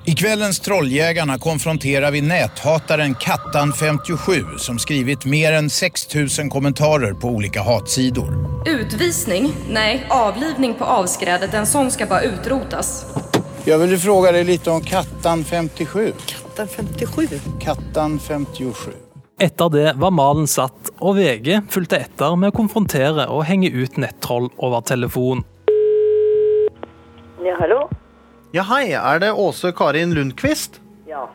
I 0.09 0.15
kvällens 0.15 0.59
Trolljägarna 0.59 1.37
konfronterar 1.37 2.11
vi 2.11 2.21
näthataren 2.21 3.15
Kattan57 3.15 4.57
som 4.57 4.79
skrivit 4.79 5.25
mer 5.25 5.53
än 5.53 5.69
6000 5.69 6.49
kommentarer 6.49 7.13
på 7.13 7.27
olika 7.27 7.61
hatsidor. 7.61 8.33
Utvisning? 8.67 9.53
Nej, 9.71 10.05
avlivning 10.09 10.73
på 10.73 10.85
avskrädet. 10.85 11.53
En 11.53 11.65
sån 11.65 11.91
ska 11.91 12.05
bara 12.05 12.21
utrotas. 12.21 13.05
Jag 13.65 13.77
vill 13.77 13.97
fråga 13.97 14.31
dig 14.31 14.43
lite 14.43 14.71
om 14.71 14.81
Kattan57. 14.81 16.13
Kattan 16.25 16.67
57? 16.67 17.27
Kattan57. 17.59 18.73
Etter 19.39 19.69
det 19.69 19.93
var 19.95 20.11
malen 20.11 20.47
satt, 20.47 20.89
og 20.99 21.15
VG 21.15 21.61
fulgte 21.69 21.97
etter 21.97 22.35
med 22.35 22.49
å 22.49 22.57
konfrontere 22.57 23.27
og 23.27 23.45
henge 23.45 23.69
ut 23.69 23.97
nettroll 23.97 24.49
over 24.57 24.81
telefon. 24.81 25.43
Ja, 27.45 27.55
hallo? 27.59 27.98
Ja, 28.51 28.63
hei. 28.65 28.95
Er 28.97 29.19
det 29.21 29.29
Åse 29.37 29.69
Karin 29.77 30.13
Lundqvist? 30.17 30.79
Ja. 31.05 31.27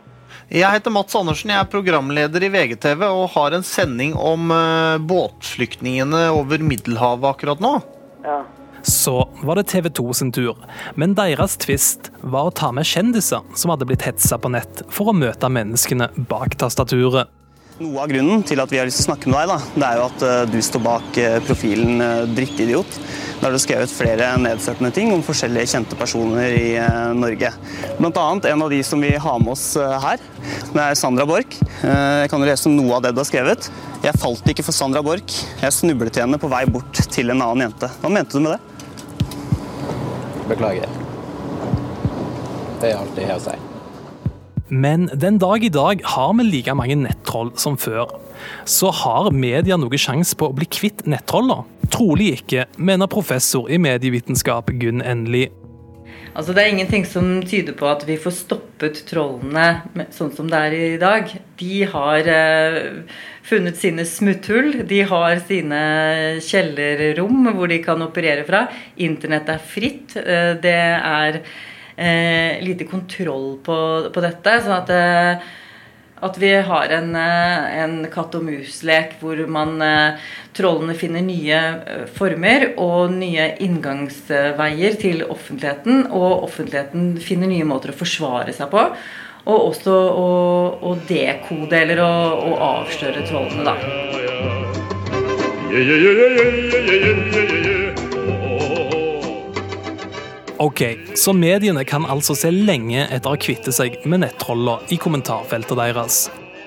Jeg 0.50 0.66
heter 0.74 0.90
Mats 0.90 1.14
Andersen, 1.14 1.52
jeg 1.52 1.62
er 1.62 1.68
programleder 1.70 2.42
i 2.42 2.48
VGTV 2.50 3.04
og 3.06 3.28
har 3.36 3.54
en 3.54 3.62
sending 3.64 4.16
om 4.18 4.50
uh, 4.50 4.98
båtflyktningene 4.98 6.24
over 6.34 6.58
Middelhavet 6.58 7.28
akkurat 7.30 7.62
nå. 7.62 7.76
Ja. 8.26 8.40
Så 8.82 9.14
var 9.46 9.56
det 9.56 9.68
TV 9.70 9.88
2 9.94 10.08
sin 10.18 10.32
tur, 10.34 10.58
men 10.98 11.14
deres 11.16 11.54
tvist 11.62 12.10
var 12.20 12.50
å 12.50 12.52
ta 12.52 12.72
med 12.74 12.84
kjendiser 12.84 13.46
som 13.56 13.72
hadde 13.72 13.86
blitt 13.88 14.04
hetsa 14.04 14.36
på 14.36 14.50
nett, 14.52 14.82
for 14.92 15.08
å 15.12 15.16
møte 15.16 15.48
menneskene 15.48 16.10
bak 16.28 16.58
tastaturet. 16.60 17.30
Noe 17.82 18.04
av 18.04 18.06
grunnen 18.06 18.44
til 18.46 18.60
at 18.62 18.70
vi 18.70 18.78
har 18.78 18.86
lyst 18.86 19.00
til 19.00 19.08
å 19.08 19.08
snakke 19.08 19.30
med 19.32 19.34
deg, 19.34 19.50
da, 19.50 19.56
det 19.74 19.86
er 19.88 19.96
jo 19.98 20.02
at 20.06 20.20
uh, 20.22 20.42
du 20.46 20.60
står 20.62 20.82
bak 20.84 21.16
uh, 21.18 21.38
profilen 21.42 21.98
uh, 21.98 22.28
Drittidiot. 22.30 22.98
Der 23.40 23.48
har 23.48 23.56
du 23.56 23.58
skrevet 23.58 23.90
flere 23.90 24.28
nedsettende 24.38 24.92
ting 24.94 25.10
om 25.10 25.24
forskjellige 25.26 25.72
kjente 25.72 25.98
personer 25.98 26.54
i 26.54 26.68
Norge. 27.18 27.50
Blant 27.98 28.20
annet 28.22 28.46
en 28.52 28.62
av 28.62 28.70
de 28.70 28.78
som 28.86 29.02
vi 29.02 29.10
har 29.10 29.42
med 29.42 29.52
oss 29.56 29.66
her. 29.76 30.22
Det 30.70 30.80
er 30.84 30.96
Sandra 30.96 31.26
Borch. 31.28 31.58
Jeg 31.82 32.30
kan 32.32 32.40
jo 32.40 32.48
lese 32.48 32.72
noe 32.72 32.94
av 32.96 33.04
det 33.04 33.12
du 33.12 33.20
har 33.20 33.28
skrevet. 33.28 33.68
Jeg 34.06 34.22
falt 34.22 34.48
ikke 34.54 34.64
for 34.64 34.78
Sandra 34.78 35.02
Borch. 35.04 35.42
Jeg 35.60 35.76
snublet 35.76 36.14
til 36.14 36.24
henne 36.24 36.40
på 36.40 36.48
vei 36.54 36.62
bort 36.70 37.04
til 37.10 37.34
en 37.34 37.42
annen 37.42 37.66
jente. 37.66 37.90
Hva 38.00 38.14
mente 38.16 38.38
du 38.38 38.46
med 38.46 38.54
det? 38.54 38.62
Beklager. 40.54 40.98
Det 42.80 42.94
er 42.94 43.00
alt 43.02 43.24
jeg 43.24 43.32
har 43.34 43.42
å 43.42 43.48
si. 43.50 43.73
Men 44.74 45.06
den 45.14 45.36
dag 45.38 45.62
i 45.64 45.68
dag 45.70 46.00
har 46.02 46.32
vi 46.34 46.44
like 46.48 46.72
mange 46.74 46.96
nettroll 46.98 47.52
som 47.60 47.76
før. 47.78 48.10
Så 48.66 48.90
har 48.90 49.30
media 49.30 49.76
noe 49.78 49.98
sjanse 50.00 50.34
på 50.34 50.48
å 50.50 50.54
bli 50.56 50.66
kvitt 50.66 51.04
nettroller? 51.06 51.62
Trolig 51.94 52.32
ikke, 52.40 52.64
mener 52.74 53.10
professor 53.10 53.70
i 53.70 53.78
medievitenskap 53.78 54.72
Gunn 54.80 55.04
Endelig. 55.04 55.52
Altså, 56.34 56.50
det 56.56 56.64
er 56.64 56.72
ingenting 56.72 57.04
som 57.06 57.28
tyder 57.46 57.76
på 57.78 57.86
at 57.86 58.02
vi 58.08 58.16
får 58.18 58.34
stoppet 58.34 59.04
trollene 59.06 60.08
sånn 60.16 60.32
som 60.34 60.48
det 60.50 60.62
er 60.66 60.74
i 60.74 60.88
dag. 60.98 61.30
De 61.60 61.76
har 61.92 62.30
eh, 62.32 62.80
funnet 63.46 63.78
sine 63.78 64.02
smutthull. 64.10 64.80
De 64.90 65.04
har 65.06 65.38
sine 65.46 65.84
kjellerrom 66.42 67.52
hvor 67.54 67.70
de 67.70 67.78
kan 67.84 68.02
operere 68.02 68.42
fra. 68.48 68.64
Internett 68.98 69.54
er 69.54 69.62
fritt. 69.62 70.16
Eh, 70.18 70.56
det 70.58 70.74
er 70.98 71.38
lite 71.96 72.88
kontroll 72.90 73.58
på, 73.62 73.76
på 74.10 74.22
dette. 74.24 74.56
sånn 74.64 74.80
at, 74.80 74.90
eh, 74.90 75.52
at 76.24 76.38
vi 76.38 76.52
har 76.54 76.88
en, 76.88 77.16
eh, 77.16 77.82
en 77.82 77.96
katt 78.12 78.34
og 78.38 78.46
mus-lek 78.46 79.18
hvor 79.20 79.40
man 79.50 79.76
eh, 79.84 80.22
trollene 80.56 80.94
finner 80.96 81.24
nye 81.24 81.58
eh, 81.58 82.06
former 82.16 82.70
og 82.80 83.12
nye 83.12 83.50
inngangsveier 83.64 84.96
til 85.00 85.24
offentligheten. 85.28 86.06
Og 86.12 86.46
offentligheten 86.48 87.14
finner 87.20 87.50
nye 87.50 87.68
måter 87.68 87.92
å 87.92 87.98
forsvare 87.98 88.56
seg 88.56 88.72
på. 88.72 88.86
Og 89.44 89.68
også 89.68 89.92
å, 89.92 90.28
å 90.80 90.94
dekode 91.08 91.82
eller 91.82 92.00
å, 92.00 92.12
å 92.48 92.56
avsløre 92.72 93.26
trollene, 93.28 93.68
da. 93.68 93.76
Yeah, 95.74 95.82
yeah, 95.90 96.28
yeah, 97.58 97.83
Ok, 100.64 100.80
så 101.14 101.34
mediene 101.36 101.82
kan 101.84 102.06
altså 102.08 102.32
se 102.38 102.48
lenge 102.48 103.02
etter 103.12 103.34
å 103.34 103.36
kvitte 103.36 103.72
seg 103.74 103.98
med 104.08 104.22
nettroller 104.22 104.80
i 104.94 104.96
kommentarfeltet 104.96 105.76
deres. 105.76 106.20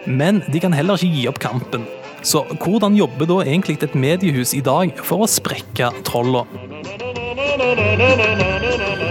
Men 0.05 0.43
de 0.53 0.59
kan 0.61 0.75
heller 0.75 1.01
ikke 1.01 1.15
gi 1.17 1.23
opp 1.31 1.39
kampen. 1.41 1.87
Så 2.21 2.43
hvordan 2.61 2.93
jobber 2.93 3.25
da 3.25 3.39
egentlig 3.41 3.79
et 3.81 3.95
mediehus 3.97 4.53
i 4.53 4.61
dag 4.61 4.93
for 5.01 5.25
å 5.25 5.29
sprekke 5.31 5.89
trolla? 6.05 6.43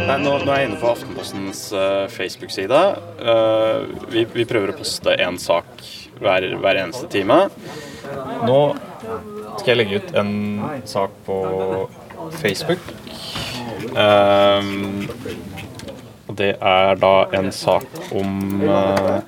Nå, 0.06 0.20
nå, 0.22 0.52
er 0.54 0.60
jeg 0.60 0.68
inne 0.68 0.78
på 0.78 0.92
Aftenpostens 0.92 1.64
uh, 1.74 2.06
Facebook-side. 2.14 2.82
Uh, 3.18 3.90
vi, 4.12 4.22
vi, 4.36 4.46
prøver 4.46 4.70
å 4.70 4.76
poste 4.78 5.16
én 5.18 5.40
sak 5.42 5.82
hver, 6.20 6.46
hver, 6.62 6.82
eneste 6.84 7.10
time. 7.10 7.48
Nå 8.46 8.60
skal 9.56 9.72
jeg 9.72 9.80
legge 9.82 9.98
ut 10.04 10.14
en 10.22 10.32
sak 10.86 11.18
på 11.26 11.40
Facebook 12.38 12.86
Um, 13.96 15.08
det 16.36 16.52
er 16.60 16.98
da 17.00 17.14
en 17.36 17.50
sak 17.54 17.86
om 18.16 18.62
uh, 18.64 19.18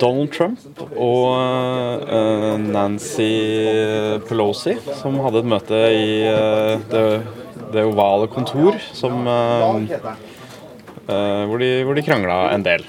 Donald 0.00 0.32
Trump 0.34 0.82
og 0.96 1.28
uh, 2.06 2.56
Nancy 2.60 3.28
Pelosi, 4.28 4.76
som 5.00 5.20
hadde 5.24 5.42
et 5.42 5.50
møte 5.54 5.82
i 5.92 6.08
uh, 6.28 6.82
det, 6.92 7.04
det, 7.74 7.86
ovale 7.86 8.28
kontor, 8.32 8.78
som, 8.94 9.24
hvor 11.06 11.62
de, 11.62 11.70
hvor 11.86 11.96
de 11.98 12.04
krangla 12.06 12.42
en 12.52 12.66
del. 12.66 12.84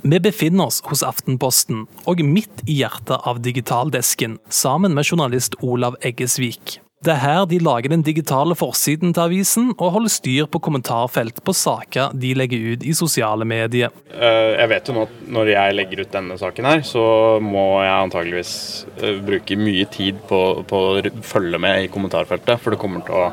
Vi 0.00 0.16
befinner 0.22 0.70
oss 0.70 0.78
hos 0.88 1.02
Aftenposten, 1.04 1.84
og 2.08 2.22
midt 2.24 2.62
i 2.64 2.78
hjertet 2.80 3.20
av 3.28 3.42
digitaldesken, 3.44 4.38
sammen 4.48 4.94
med 4.96 5.04
journalist 5.10 5.58
Olav 5.60 5.98
Eggesvik. 6.00 6.78
Det 7.00 7.14
er 7.14 7.20
her 7.22 7.46
de 7.48 7.56
lager 7.64 7.88
den 7.94 8.02
digitale 8.04 8.52
forsiden 8.52 9.14
til 9.16 9.22
avisen, 9.22 9.68
og 9.78 9.94
holder 9.94 10.12
styr 10.12 10.48
på 10.52 10.60
kommentarfelt 10.60 11.38
på 11.40 11.54
saker 11.56 12.10
de 12.12 12.34
legger 12.36 12.74
ut 12.74 12.82
i 12.84 12.92
sosiale 12.92 13.46
medier. 13.48 13.94
Eh, 14.12 14.50
jeg 14.58 14.68
vet 14.68 14.90
jo 14.90 14.96
nå 14.98 15.06
at 15.06 15.14
når 15.32 15.48
jeg 15.48 15.76
legger 15.78 16.02
ut 16.02 16.10
denne 16.12 16.36
saken 16.42 16.68
her, 16.68 16.82
så 16.84 17.04
må 17.40 17.62
jeg 17.80 17.94
antageligvis 17.94 18.52
eh, 18.98 19.16
bruke 19.24 19.56
mye 19.56 19.86
tid 19.88 20.18
på, 20.28 20.42
på 20.68 20.82
å 20.90 21.14
følge 21.24 21.62
med 21.64 21.86
i 21.86 21.88
kommentarfeltet, 21.94 22.60
for 22.60 22.76
det 22.76 22.80
kommer 22.84 23.06
til 23.08 23.16
å, 23.16 23.24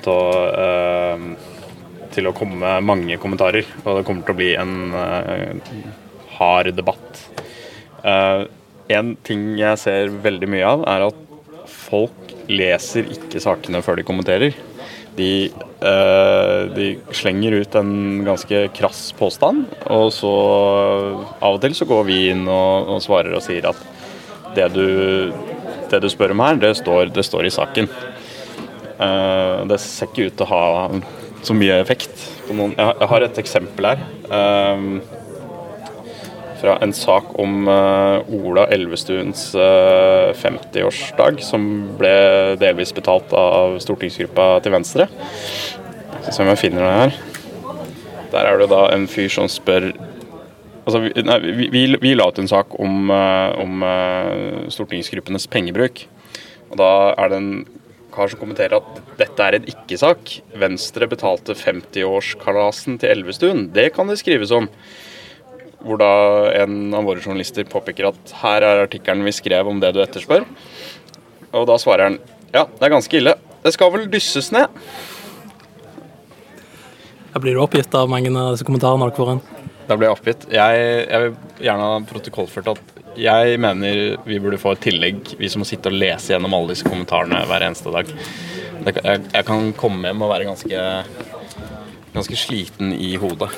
til 0.00 0.14
å, 0.14 0.32
uh, 0.56 2.08
til 2.16 2.30
å 2.30 2.34
komme 2.40 2.78
mange 2.80 3.20
kommentarer. 3.20 3.68
Og 3.84 4.00
det 4.00 4.06
kommer 4.08 4.24
til 4.24 4.38
å 4.38 4.40
bli 4.40 4.48
en 4.56 4.72
hard 6.38 6.72
debatt. 6.80 7.20
En 8.88 9.14
ting 9.28 9.50
jeg 9.60 9.84
ser 9.84 10.16
veldig 10.24 10.48
mye 10.56 10.72
av, 10.72 10.88
er 10.96 11.08
at 11.10 11.22
folk 11.68 12.25
leser 12.50 13.08
ikke 13.12 13.42
sakene 13.42 13.82
før 13.84 14.00
de 14.00 14.06
kommenterer. 14.06 14.56
De, 15.16 15.48
eh, 15.48 16.62
de, 16.76 16.88
slenger 17.16 17.56
ut 17.62 17.76
en 17.78 17.92
ganske 18.26 18.66
krass 18.76 19.08
påstand, 19.16 19.64
og 19.88 20.10
så 20.12 20.32
av 21.40 21.56
og 21.56 21.60
til 21.62 21.76
så 21.78 21.88
går 21.88 22.04
vi 22.08 22.18
inn 22.34 22.44
og, 22.44 22.96
og 22.96 23.04
svarer 23.04 23.36
og 23.36 23.44
sier 23.44 23.70
at 23.70 23.80
det 24.56 24.68
du, 24.74 25.32
det 25.90 26.02
du, 26.04 26.08
spør 26.12 26.34
om 26.36 26.44
her, 26.44 26.60
det 26.60 26.74
står, 26.80 27.10
det 27.16 27.24
står 27.24 27.48
i 27.48 27.54
saken. 27.54 27.88
Eh, 28.96 29.60
det 29.72 29.80
ser 29.82 30.10
ikke 30.10 30.28
ut 30.28 30.36
til 30.36 30.46
å 30.46 30.52
ha 30.52 30.64
så 31.46 31.56
mye 31.56 31.80
effekt. 31.80 32.12
Jeg, 32.50 33.08
har 33.10 33.24
et 33.24 33.40
eksempel 33.40 33.92
her. 33.92 34.04
Eh, 34.28 35.24
fra 36.60 36.76
en 36.82 36.92
sak 36.96 37.32
om 37.40 37.68
uh, 37.68 38.24
Ola 38.32 38.66
Elvestuens 38.72 39.48
uh, 39.54 40.32
50-årsdag, 40.36 41.40
som 41.44 41.64
ble 41.98 42.56
delvis 42.60 42.94
betalt 42.96 43.32
av 43.36 43.78
stortingsgruppa 43.82 44.48
til 44.64 44.74
Venstre. 44.76 45.08
Skal 46.22 46.32
se 46.32 46.44
om 46.44 46.52
jeg 46.52 46.62
finner 46.64 46.86
det 46.86 46.96
her. 46.96 47.16
Der 48.32 48.50
er 48.50 48.60
det 48.60 48.70
da 48.72 48.82
en 48.94 49.08
fyr 49.10 49.32
som 49.32 49.50
spør 49.50 49.92
Altså, 50.86 51.00
vi, 51.02 51.08
nei, 51.26 51.34
vi, 51.42 51.64
vi, 51.74 51.80
vi 51.98 52.12
la 52.14 52.28
ut 52.30 52.36
en 52.38 52.46
sak 52.46 52.76
om, 52.78 53.08
uh, 53.10 53.56
om 53.58 53.82
stortingsgruppenes 54.70 55.48
pengebruk. 55.50 56.04
Og 56.70 56.78
da 56.78 56.90
er 57.18 57.32
det 57.32 57.40
en 57.40 57.50
kar 58.14 58.30
som 58.30 58.40
kommenterer 58.40 58.78
at 58.78 59.00
dette 59.18 59.42
er 59.42 59.58
en 59.58 59.66
ikke-sak. 59.72 60.36
Venstre 60.62 61.08
betalte 61.10 61.56
50-årskalasen 61.58 63.00
til 63.02 63.12
Elvestuen. 63.12 63.66
Det 63.74 63.90
kan 63.96 64.06
det 64.06 64.20
skrives 64.22 64.54
om 64.54 64.70
hvor 65.84 66.00
da 66.00 66.12
en 66.62 66.94
av 66.96 67.04
våre 67.06 67.22
journalister 67.22 67.66
påpeker 67.68 68.08
at 68.10 68.32
her 68.42 68.64
er 68.64 68.84
artikkelen 68.86 69.26
vi 69.26 69.34
skrev 69.34 69.68
om 69.68 69.80
det 69.82 69.92
du 69.94 70.00
etterspør. 70.02 70.46
Og 71.56 71.68
da 71.68 71.76
svarer 71.80 72.10
han 72.10 72.18
ja, 72.54 72.64
det 72.64 72.86
er 72.86 72.94
ganske 72.94 73.18
ille. 73.18 73.34
Det 73.64 73.72
skal 73.74 73.92
vel 73.92 74.06
dysses 74.10 74.48
ned. 74.54 74.72
Da 77.34 77.42
blir 77.42 77.56
du 77.56 77.60
oppgitt 77.60 77.92
av 77.98 78.08
mange 78.08 78.30
av 78.32 78.54
disse 78.54 78.64
kommentarene 78.64 79.04
dere 79.04 79.16
får 79.18 79.32
inn? 79.34 79.42
Da 79.86 79.96
blir 79.98 80.08
jeg 80.08 80.16
oppgitt. 80.16 80.46
Jeg, 80.50 80.84
jeg 81.04 81.24
vil 81.24 81.66
gjerne 81.66 81.88
ha 81.90 81.98
protokollført 82.08 82.70
at 82.72 82.94
jeg 83.16 83.60
mener 83.60 84.16
vi 84.28 84.38
burde 84.40 84.60
få 84.60 84.74
et 84.74 84.82
tillegg, 84.86 85.34
vi 85.40 85.50
som 85.52 85.62
må 85.62 85.68
sitte 85.68 85.92
og 85.92 85.96
lese 85.96 86.34
gjennom 86.34 86.56
alle 86.56 86.74
disse 86.74 86.88
kommentarene 86.88 87.44
hver 87.48 87.64
eneste 87.68 87.92
dag. 87.92 88.10
Jeg, 88.86 89.20
jeg 89.34 89.46
kan 89.48 89.72
komme 89.78 90.08
hjem 90.08 90.24
og 90.24 90.32
være 90.32 90.48
ganske, 90.48 90.82
ganske 92.16 92.40
sliten 92.40 92.92
i 92.96 93.14
hodet. 93.20 93.50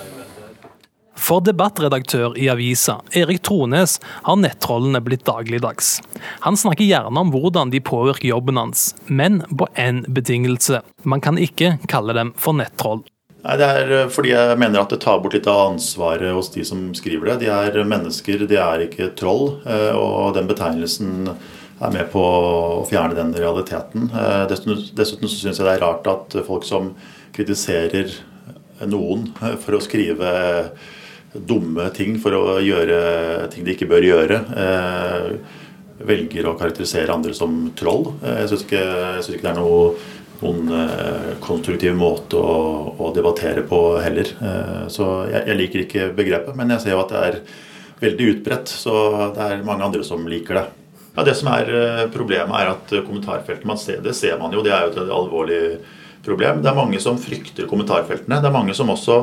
For 1.19 1.43
debattredaktør 1.45 2.37
i 2.39 2.47
avisa, 2.53 3.01
Erik 3.19 3.43
Trones, 3.47 3.99
har 4.23 4.39
nettrollene 4.39 5.01
blitt 5.05 5.27
dagligdags. 5.27 5.99
Han 6.47 6.57
snakker 6.57 6.87
gjerne 6.87 7.21
om 7.21 7.33
hvordan 7.35 7.73
de 7.75 7.81
påvirker 7.85 8.31
jobben 8.31 8.61
hans, 8.61 8.93
men 9.07 9.43
på 9.51 9.67
én 9.77 10.05
betingelse. 10.15 10.81
Man 11.03 11.21
kan 11.25 11.39
ikke 11.43 11.77
kalle 11.91 12.15
dem 12.17 12.33
for 12.39 12.57
nettroll. 12.57 13.03
Nei, 13.45 13.57
Det 13.57 13.67
er 13.67 13.93
eh, 13.97 14.09
fordi 14.11 14.33
jeg 14.33 14.59
mener 14.59 14.81
at 14.83 14.91
det 14.95 15.01
tar 15.05 15.21
bort 15.23 15.35
litt 15.37 15.47
av 15.51 15.73
ansvaret 15.73 16.35
hos 16.35 16.51
de 16.55 16.65
som 16.67 16.89
skriver 16.97 17.33
det. 17.33 17.37
De 17.45 17.53
er 17.55 17.85
mennesker, 17.87 18.47
de 18.51 18.59
er 18.59 18.87
ikke 18.89 19.13
troll. 19.19 19.61
eh, 19.67 19.95
Og 19.95 20.35
den 20.35 20.49
betegnelsen 20.51 21.29
er 21.79 21.93
med 21.95 22.11
på 22.11 22.19
å 22.19 22.87
fjerne 22.89 23.15
den 23.15 23.35
realiteten. 23.39 24.11
Eh, 24.11 24.47
Dessuten, 24.51 25.29
syns 25.31 25.59
jeg 25.59 25.67
det 25.67 25.77
er 25.77 25.85
rart 25.85 26.07
at 26.11 26.39
folk 26.47 26.67
som 26.67 26.95
kritiserer 27.37 28.11
noen 28.87 29.29
for 29.63 29.75
å 29.79 29.83
skrive 29.83 30.71
dumme 31.33 31.89
ting, 31.95 32.19
for 32.21 32.35
å 32.37 32.59
gjøre 32.63 33.49
ting 33.53 33.67
de 33.67 33.75
ikke 33.75 33.89
bør 33.91 34.07
gjøre, 34.07 34.39
eh, 34.57 35.59
velger 36.09 36.47
å 36.47 36.57
karakterisere 36.59 37.13
andre 37.13 37.35
som 37.35 37.71
troll. 37.77 38.15
Eh, 38.23 38.41
Jeg 38.43 38.49
syns 38.53 38.65
ikke, 38.65 38.85
ikke 39.35 39.43
det 39.43 39.53
er 39.53 39.61
noe 39.61 39.95
noen 40.39 40.69
eh, 40.71 41.31
konstruktiv 41.43 41.97
måte 41.99 42.39
å, 42.39 42.95
å 42.99 43.13
debattere 43.13 43.65
på 43.67 43.99
heller. 44.01 44.29
Så 44.89 45.29
jeg, 45.33 45.43
jeg 45.51 45.59
liker 45.59 45.83
ikke 45.83 46.11
begrepet, 46.15 46.55
men 46.57 46.71
jeg 46.71 46.85
ser 46.85 46.95
jo 46.95 47.03
at 47.03 47.11
det 47.11 47.23
er 47.27 47.41
veldig 48.01 48.29
utbredt. 48.37 48.71
Så 48.71 48.95
det 49.35 49.49
er 49.49 49.65
mange 49.67 49.85
andre 49.85 50.05
som 50.07 50.23
liker 50.31 50.61
det. 50.61 50.67
Ja, 51.17 51.25
Det 51.27 51.35
som 51.35 51.51
er 51.51 52.07
problemet, 52.15 52.55
er 52.55 52.71
at 52.71 52.93
kommentarfeltet 53.03 53.67
man 53.67 53.81
ser, 53.83 53.99
Det 54.01 54.15
ser 54.15 54.39
man 54.39 54.55
jo, 54.55 54.63
det 54.63 54.71
er 54.71 54.87
jo 54.87 54.95
et 54.95 55.11
alvorlig 55.11 55.63
problem. 56.23 56.63
Det 56.63 56.71
er 56.71 56.79
mange 56.79 57.01
som 57.03 57.19
frykter 57.19 57.67
kommentarfeltene. 57.67 58.39
Det 58.39 58.47
er 58.47 58.55
mange 58.55 58.77
som 58.79 58.95
også, 58.95 59.19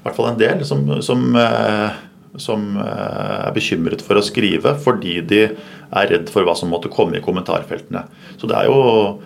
i 0.00 0.06
hvert 0.06 0.16
fall 0.16 0.30
en 0.30 0.40
del, 0.40 0.62
som, 0.64 0.86
som, 1.04 1.26
eh, 1.36 1.98
som 2.40 2.70
eh, 2.80 3.34
er 3.48 3.52
bekymret 3.56 4.00
for 4.04 4.16
å 4.16 4.24
skrive 4.24 4.72
fordi 4.80 5.18
de 5.20 5.42
er 5.50 6.08
redd 6.14 6.32
for 6.32 6.46
hva 6.46 6.54
som 6.56 6.72
måtte 6.72 6.92
komme 6.92 7.18
i 7.18 7.24
kommentarfeltene. 7.24 8.06
Så 8.40 8.48
det 8.48 8.56
er 8.56 8.70
jo 8.70 9.20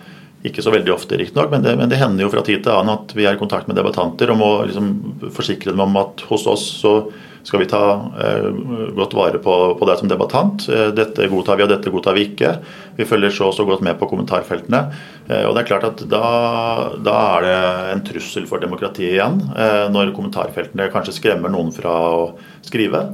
ikke 0.45 0.61
så 0.61 0.73
veldig 0.73 0.91
ofte, 0.93 1.17
riktignok, 1.17 1.49
men, 1.53 1.63
men 1.79 1.89
det 1.89 1.97
hender 1.97 2.25
jo 2.25 2.33
fra 2.33 2.43
tid 2.45 2.65
til 2.65 2.75
annen 2.75 2.99
at 2.99 3.15
vi 3.17 3.25
er 3.25 3.37
i 3.37 3.39
kontakt 3.39 3.69
med 3.69 3.79
debattanter 3.79 4.29
og 4.33 4.41
må 4.41 4.49
liksom 4.67 4.91
forsikre 5.33 5.71
dem 5.71 5.81
om 5.87 5.95
at 6.03 6.21
hos 6.29 6.45
oss 6.51 6.67
så 6.83 6.97
skal 7.45 7.61
vi 7.61 7.67
ta 7.69 8.11
eh, 8.21 8.47
godt 8.97 9.13
vare 9.13 9.39
på, 9.41 9.53
på 9.77 9.87
deg 9.87 9.99
som 9.99 10.09
debattant. 10.09 10.65
Eh, 10.65 10.89
dette 10.97 11.27
godtar 11.29 11.59
vi, 11.59 11.65
og 11.67 11.69
dette 11.69 11.91
godtar 11.93 12.17
vi 12.17 12.25
ikke. 12.31 12.55
Vi 12.97 13.05
følger 13.05 13.33
så 13.33 13.51
og 13.51 13.53
så 13.57 13.67
godt 13.67 13.83
med 13.85 13.99
på 13.99 14.07
kommentarfeltene. 14.09 14.81
Eh, 15.29 15.43
og 15.45 15.53
det 15.53 15.61
er 15.61 15.69
klart 15.69 15.85
at 15.91 16.01
da, 16.09 16.23
da 17.05 17.15
er 17.35 17.45
det 17.45 17.59
en 17.93 18.03
trussel 18.07 18.49
for 18.49 18.63
demokratiet 18.63 19.13
igjen, 19.13 19.37
når 19.93 20.15
kommentarfeltene 20.17 20.89
kanskje 20.93 21.19
skremmer 21.19 21.53
noen 21.53 21.71
fra 21.75 21.93
å 21.93 22.25
skrive. 22.65 23.05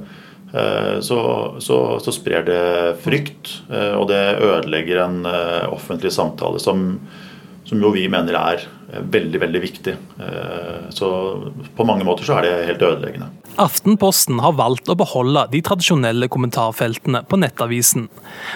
Så, 0.51 1.17
så, 1.63 1.75
så 2.03 2.11
sprer 2.11 2.43
det 2.43 2.63
frykt, 2.99 3.53
og 3.71 4.09
det 4.09 4.19
ødelegger 4.43 4.99
en 4.99 5.21
offentlig 5.71 6.11
samtale 6.11 6.59
som, 6.59 6.81
som 7.63 7.79
jo 7.79 7.93
vi 7.95 8.03
mener 8.11 8.35
er 8.35 8.65
veldig, 8.99 9.39
veldig 9.39 9.61
viktig. 9.61 9.93
Eh, 10.19 10.89
Så 10.91 11.07
på 11.75 11.85
mange 11.87 12.03
måter 12.03 12.27
så 12.27 12.37
er 12.37 12.41
det 12.47 12.67
helt 12.67 12.81
ødeleggende. 12.81 13.29
Aftenposten 13.59 14.39
har 14.39 14.53
valgt 14.53 14.89
å 14.91 14.95
beholde 14.95 15.47
de 15.51 15.61
tradisjonelle 15.61 16.27
kommentarfeltene 16.31 17.23
på 17.27 17.39
nettavisen. 17.39 18.09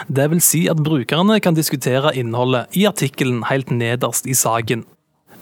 Det 0.08 0.30
vil 0.32 0.42
si 0.42 0.68
at 0.72 0.84
brukerne 0.84 1.40
kan 1.42 1.56
diskutere 1.56 2.14
innholdet 2.16 2.68
i 2.76 2.86
artikkelen 2.88 3.44
helt 3.50 3.72
nederst 3.72 4.28
i 4.28 4.36
saken. 4.36 4.86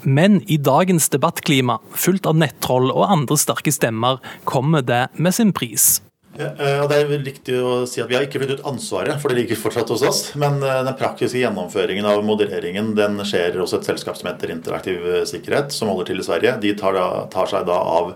Men 0.03 0.41
i 0.51 0.57
dagens 0.57 1.07
debattklima, 1.09 1.79
fullt 1.95 2.25
av 2.27 2.35
nettroll 2.35 2.91
og 2.91 3.07
andre 3.07 3.37
sterke 3.39 3.71
stemmer, 3.71 4.19
kommer 4.43 4.83
det 4.83 5.07
med 5.17 5.33
sin 5.33 5.53
pris. 5.53 6.01
Ja, 6.33 6.47
eh, 6.57 6.83
det 6.89 6.97
er 6.97 7.11
riktig 7.21 7.57
å 7.61 7.73
si 7.85 8.01
at 8.01 8.09
Vi 8.09 8.15
har 8.17 8.23
ikke 8.25 8.39
flyttet 8.41 8.63
ut 8.63 8.69
ansvaret, 8.71 9.19
for 9.21 9.29
det 9.29 9.43
ligger 9.43 9.59
fortsatt 9.59 9.91
hos 9.93 10.05
oss. 10.07 10.21
Men 10.39 10.57
eh, 10.65 10.81
den 10.87 10.97
praktiske 10.97 11.37
gjennomføringen 11.37 12.07
av 12.09 12.23
modereringen 12.25 12.93
den 12.97 13.21
skjer 13.21 13.59
hos 13.61 13.75
et 13.77 13.85
selskap 13.85 14.17
som 14.17 14.31
heter 14.31 14.53
Interaktiv 14.53 15.05
eh, 15.05 15.27
sikkerhet, 15.29 15.75
som 15.75 15.91
holder 15.91 16.09
til 16.09 16.23
i 16.23 16.25
Sverige. 16.25 16.55
De 16.63 16.73
tar, 16.79 16.97
da, 16.97 17.27
tar 17.33 17.51
seg 17.51 17.67
da 17.69 17.81
av 17.97 18.15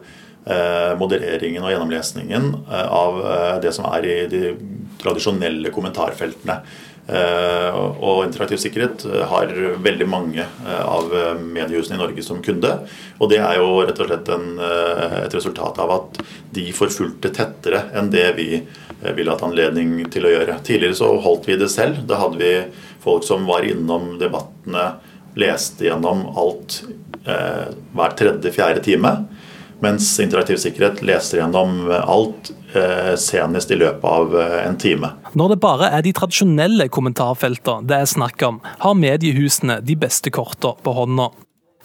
modereringen 0.96 1.60
og 1.60 1.74
gjennomlesningen 1.74 2.46
av 2.72 3.18
det 3.60 3.74
som 3.76 3.84
er 3.90 4.06
i 4.08 4.14
de 4.32 4.42
tradisjonelle 5.02 5.74
kommentarfeltene. 5.76 6.56
Eh, 7.08 7.70
og- 7.76 8.26
Interaktiv 8.28 8.60
sikkerhet 8.60 9.06
eh, 9.06 9.24
har 9.30 9.48
veldig 9.80 10.08
mange 10.10 10.42
eh, 10.44 10.82
av 10.86 11.14
eh, 11.16 11.38
mediehusene 11.40 11.96
i 11.96 12.02
Norge 12.02 12.24
som 12.24 12.42
kunde. 12.44 12.74
Og 13.20 13.30
det 13.32 13.40
er 13.40 13.62
jo 13.62 13.70
rett 13.88 14.00
og 14.04 14.10
slett 14.10 14.32
en, 14.34 14.60
et 14.60 15.34
resultat 15.34 15.80
av 15.80 15.94
at 15.96 16.20
de 16.54 16.66
forfulgte 16.76 17.32
tettere 17.34 17.86
enn 17.96 18.12
det 18.12 18.28
vi 18.38 18.50
ville 19.16 19.32
hatt 19.32 19.46
anledning 19.46 20.02
til 20.12 20.26
å 20.26 20.34
gjøre. 20.34 20.58
Tidligere 20.66 20.98
så 20.98 21.10
holdt 21.22 21.48
vi 21.48 21.56
det 21.62 21.70
selv. 21.72 22.02
Da 22.10 22.18
hadde 22.20 22.42
vi 22.42 22.52
folk 23.04 23.24
som 23.24 23.46
var 23.48 23.64
innom 23.64 24.18
debattene, 24.20 24.98
leste 25.38 25.86
gjennom 25.88 26.26
alt 26.36 26.82
eh, 27.30 27.70
hver 27.96 28.18
tredje-fjerde 28.20 28.84
time. 28.84 29.14
Mens 29.86 30.10
Interaktiv 30.20 30.58
sikkerhet 30.60 31.04
leser 31.06 31.44
gjennom 31.44 31.86
alt 32.02 32.52
eh, 32.76 33.14
senest 33.22 33.72
i 33.72 33.80
løpet 33.80 34.10
av 34.10 34.34
en 34.42 34.80
time. 34.82 35.14
Når 35.38 35.52
det 35.52 35.60
bare 35.62 35.88
er 35.94 36.02
de 36.02 36.14
tradisjonelle 36.18 36.88
kommentarfeltene 36.90 37.86
det 37.86 37.98
er 38.00 38.08
snakk 38.10 38.42
om, 38.48 38.56
har 38.82 38.96
mediehusene 38.98 39.76
de 39.86 39.94
beste 40.00 40.32
kortene 40.34 40.80
på 40.82 40.94
hånda. 40.98 41.28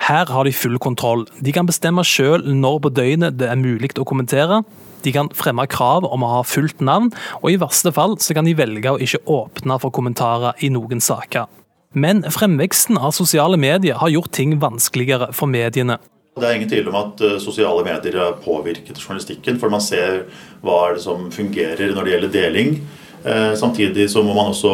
Her 0.06 0.30
har 0.32 0.46
de 0.48 0.54
full 0.56 0.78
kontroll. 0.80 1.26
De 1.44 1.52
kan 1.52 1.68
bestemme 1.68 2.04
sjøl 2.06 2.46
når 2.48 2.78
på 2.86 2.92
døgnet 2.96 3.36
det 3.36 3.50
er 3.52 3.60
mulig 3.60 3.90
å 4.00 4.06
kommentere. 4.08 4.62
De 5.04 5.12
kan 5.12 5.28
fremme 5.36 5.66
krav 5.68 6.06
om 6.08 6.24
å 6.24 6.30
ha 6.38 6.40
fullt 6.46 6.80
navn, 6.80 7.10
og 7.42 7.50
i 7.50 7.58
verste 7.60 7.92
fall 7.92 8.16
så 8.22 8.38
kan 8.38 8.48
de 8.48 8.56
velge 8.56 8.94
å 8.94 9.02
ikke 9.02 9.20
åpne 9.34 9.76
for 9.82 9.92
kommentarer 9.92 10.56
i 10.64 10.72
noen 10.72 11.02
saker. 11.02 11.50
Men 11.92 12.24
fremveksten 12.24 12.96
av 12.96 13.12
sosiale 13.12 13.60
medier 13.60 14.00
har 14.00 14.14
gjort 14.14 14.32
ting 14.32 14.56
vanskeligere 14.62 15.28
for 15.36 15.50
mediene. 15.50 15.98
Det 16.40 16.48
er 16.48 16.56
ingen 16.56 16.72
tvil 16.72 16.88
om 16.88 16.96
at 17.02 17.20
eh, 17.20 17.36
sosiale 17.42 17.84
medier 17.84 18.16
har 18.16 18.40
påvirket 18.40 18.96
journalistikken, 18.96 19.60
for 19.60 19.68
man 19.68 19.84
ser 19.84 20.22
hva 20.64 20.86
er 20.86 20.96
det 20.96 21.04
som 21.04 21.28
fungerer 21.34 21.92
når 21.92 22.06
det 22.06 22.14
gjelder 22.14 22.36
deling. 22.38 22.76
Eh, 23.24 23.54
samtidig 23.54 24.10
så 24.10 24.22
må 24.22 24.34
man 24.34 24.50
også, 24.50 24.72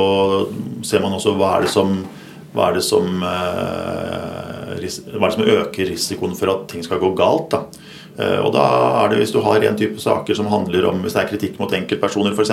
ser 0.86 1.04
man 1.04 1.16
også 1.18 1.34
hva 1.36 1.56
er 1.56 1.66
det 1.66 1.72
som, 1.72 1.98
hva 2.54 2.70
er 2.70 2.78
det 2.78 2.84
som, 2.86 3.20
eh, 3.22 4.72
hva 5.12 5.28
er 5.28 5.28
det 5.28 5.36
som 5.36 5.52
øker 5.58 5.90
risikoen 5.92 6.36
for 6.36 6.54
at 6.54 6.66
ting 6.72 6.84
skal 6.84 7.02
gå 7.02 7.12
galt. 7.18 7.50
Da. 7.52 7.62
Eh, 8.18 8.40
Og 8.40 8.52
da 8.52 8.64
er 9.04 9.08
det, 9.10 9.18
Hvis 9.18 9.32
du 9.32 9.40
har 9.40 9.62
en 9.62 9.76
type 9.76 10.00
saker 10.00 10.34
som 10.34 10.46
handler 10.46 10.88
om 10.88 11.02
hvis 11.02 11.12
det 11.12 11.22
er 11.22 11.28
kritikk 11.36 11.58
mot 11.60 11.70
enkeltpersoner 11.70 12.32
f.eks., 12.32 12.50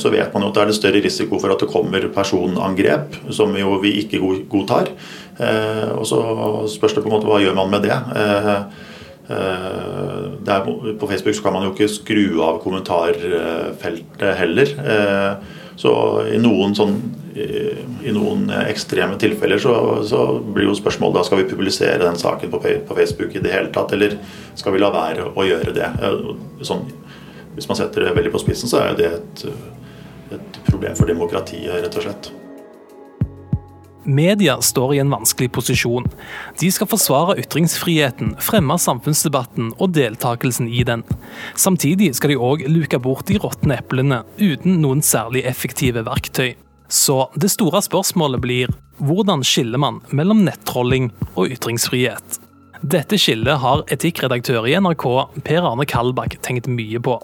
så 0.00 0.10
vet 0.10 0.32
man 0.32 0.42
jo 0.42 0.48
at 0.48 0.54
det 0.54 0.62
er 0.62 0.66
det 0.66 0.74
større 0.74 1.04
risiko 1.04 1.38
for 1.38 1.50
at 1.52 1.58
det 1.60 1.68
kommer 1.68 2.00
personangrep, 2.08 3.30
som 3.30 3.54
jo 3.54 3.78
vi 3.78 4.00
ikke 4.02 4.18
godtar. 4.48 4.88
Og 5.98 6.06
så 6.06 6.68
spørs 6.68 6.94
det 6.94 7.04
på 7.04 7.10
en 7.10 7.20
måte 7.20 7.26
hva 7.28 7.40
gjør 7.40 7.54
man 7.54 7.70
med 7.70 7.82
det. 7.82 7.96
Eh, 9.30 9.36
eh, 9.36 10.26
det 10.42 10.52
er, 10.54 10.68
på 10.98 11.08
Facebook 11.08 11.36
så 11.36 11.42
kan 11.44 11.54
man 11.54 11.66
jo 11.68 11.72
ikke 11.74 11.90
skru 11.92 12.40
av 12.42 12.60
kommentarfeltet 12.64 14.36
heller. 14.42 14.76
Eh, 14.84 15.56
Så 15.80 15.90
i 16.28 16.36
noen, 16.36 16.74
sånn, 16.76 16.98
i 17.32 17.70
i 18.04 18.12
noen 18.12 18.50
ekstreme 18.66 19.16
tilfeller 19.20 19.60
så, 19.62 19.72
så 20.04 20.24
blir 20.40 20.66
jo 20.66 20.74
spørsmålet 20.76 21.16
da 21.16 21.22
skal 21.24 21.40
vi 21.40 21.46
publisere 21.48 22.02
den 22.02 22.18
saken 22.20 22.50
på, 22.52 22.60
Facebook 22.96 23.36
i 23.36 23.40
det 23.40 23.52
hele 23.54 23.70
tatt, 23.72 23.94
eller 23.96 24.18
skal 24.54 24.74
vi 24.74 24.82
la 24.82 24.90
være 24.92 25.30
å 25.32 25.46
gjøre 25.46 25.72
det. 25.76 25.88
Eh, 26.02 26.34
Sånn, 26.68 26.84
hvis 27.54 27.68
man 27.70 27.80
setter 27.80 28.04
det 28.04 28.16
veldig 28.18 28.34
på 28.34 28.42
spissen, 28.42 28.68
så 28.68 28.82
er 28.82 28.98
det 28.98 29.08
et, 29.14 29.46
et 30.36 30.60
problem 30.68 30.96
for 30.98 31.08
demokratiet, 31.08 31.80
rett 31.80 31.96
og 31.96 32.04
slett. 32.04 32.32
Media 34.04 34.56
står 34.64 34.94
i 34.94 34.98
en 35.02 35.10
vanskelig 35.12 35.50
posisjon. 35.52 36.06
De 36.60 36.70
skal 36.72 36.88
forsvare 36.88 37.36
ytringsfriheten, 37.42 38.34
fremme 38.40 38.78
samfunnsdebatten 38.80 39.74
og 39.76 39.92
deltakelsen 39.96 40.70
i 40.72 40.84
den. 40.88 41.04
Samtidig 41.54 42.14
skal 42.16 42.32
de 42.32 42.40
òg 42.40 42.64
luke 42.70 43.00
bort 43.02 43.28
de 43.28 43.38
råtne 43.42 43.76
eplene, 43.80 44.22
uten 44.40 44.80
noen 44.80 45.04
særlig 45.04 45.44
effektive 45.48 46.04
verktøy. 46.08 46.54
Så 46.90 47.28
det 47.38 47.52
store 47.52 47.82
spørsmålet 47.84 48.42
blir 48.42 48.72
hvordan 49.00 49.44
skiller 49.46 49.80
man 49.80 50.00
mellom 50.10 50.42
nettrolling 50.44 51.10
og 51.36 51.52
ytringsfrihet? 51.54 52.40
Dette 52.80 53.18
skillet 53.20 53.60
har 53.60 53.84
etikkredaktør 53.92 54.64
i 54.68 54.78
NRK 54.80 55.04
Per 55.44 55.68
Arne 55.68 55.84
Kalbakk 55.88 56.38
tenkt 56.40 56.68
mye 56.72 57.00
på. 57.04 57.18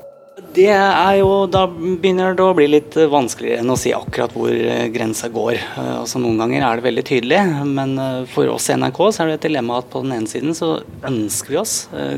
Det 0.56 0.70
er 0.72 1.18
jo, 1.18 1.44
Da 1.52 1.66
begynner 1.68 2.36
det 2.36 2.44
å 2.44 2.54
bli 2.56 2.64
litt 2.70 2.94
vanskeligere 3.12 3.60
enn 3.60 3.72
å 3.72 3.76
si 3.76 3.90
akkurat 3.92 4.32
hvor 4.32 4.54
eh, 4.54 4.86
grensa 4.94 5.28
går. 5.32 5.58
Eh, 5.58 5.90
Altså 6.00 6.20
Noen 6.22 6.40
ganger 6.40 6.64
er 6.64 6.78
det 6.78 6.86
veldig 6.86 7.04
tydelig, 7.10 7.40
men 7.76 7.92
eh, 8.00 8.22
for 8.32 8.48
oss 8.54 8.70
i 8.70 8.76
NRK 8.78 9.00
så 9.04 9.22
er 9.22 9.30
det 9.30 9.36
et 9.36 9.46
dilemma 9.50 9.82
at 9.82 9.90
på 9.92 10.00
den 10.04 10.14
ene 10.16 10.30
siden 10.30 10.56
så 10.56 10.78
ønsker 11.04 11.52
vi 11.52 11.60
oss 11.60 11.74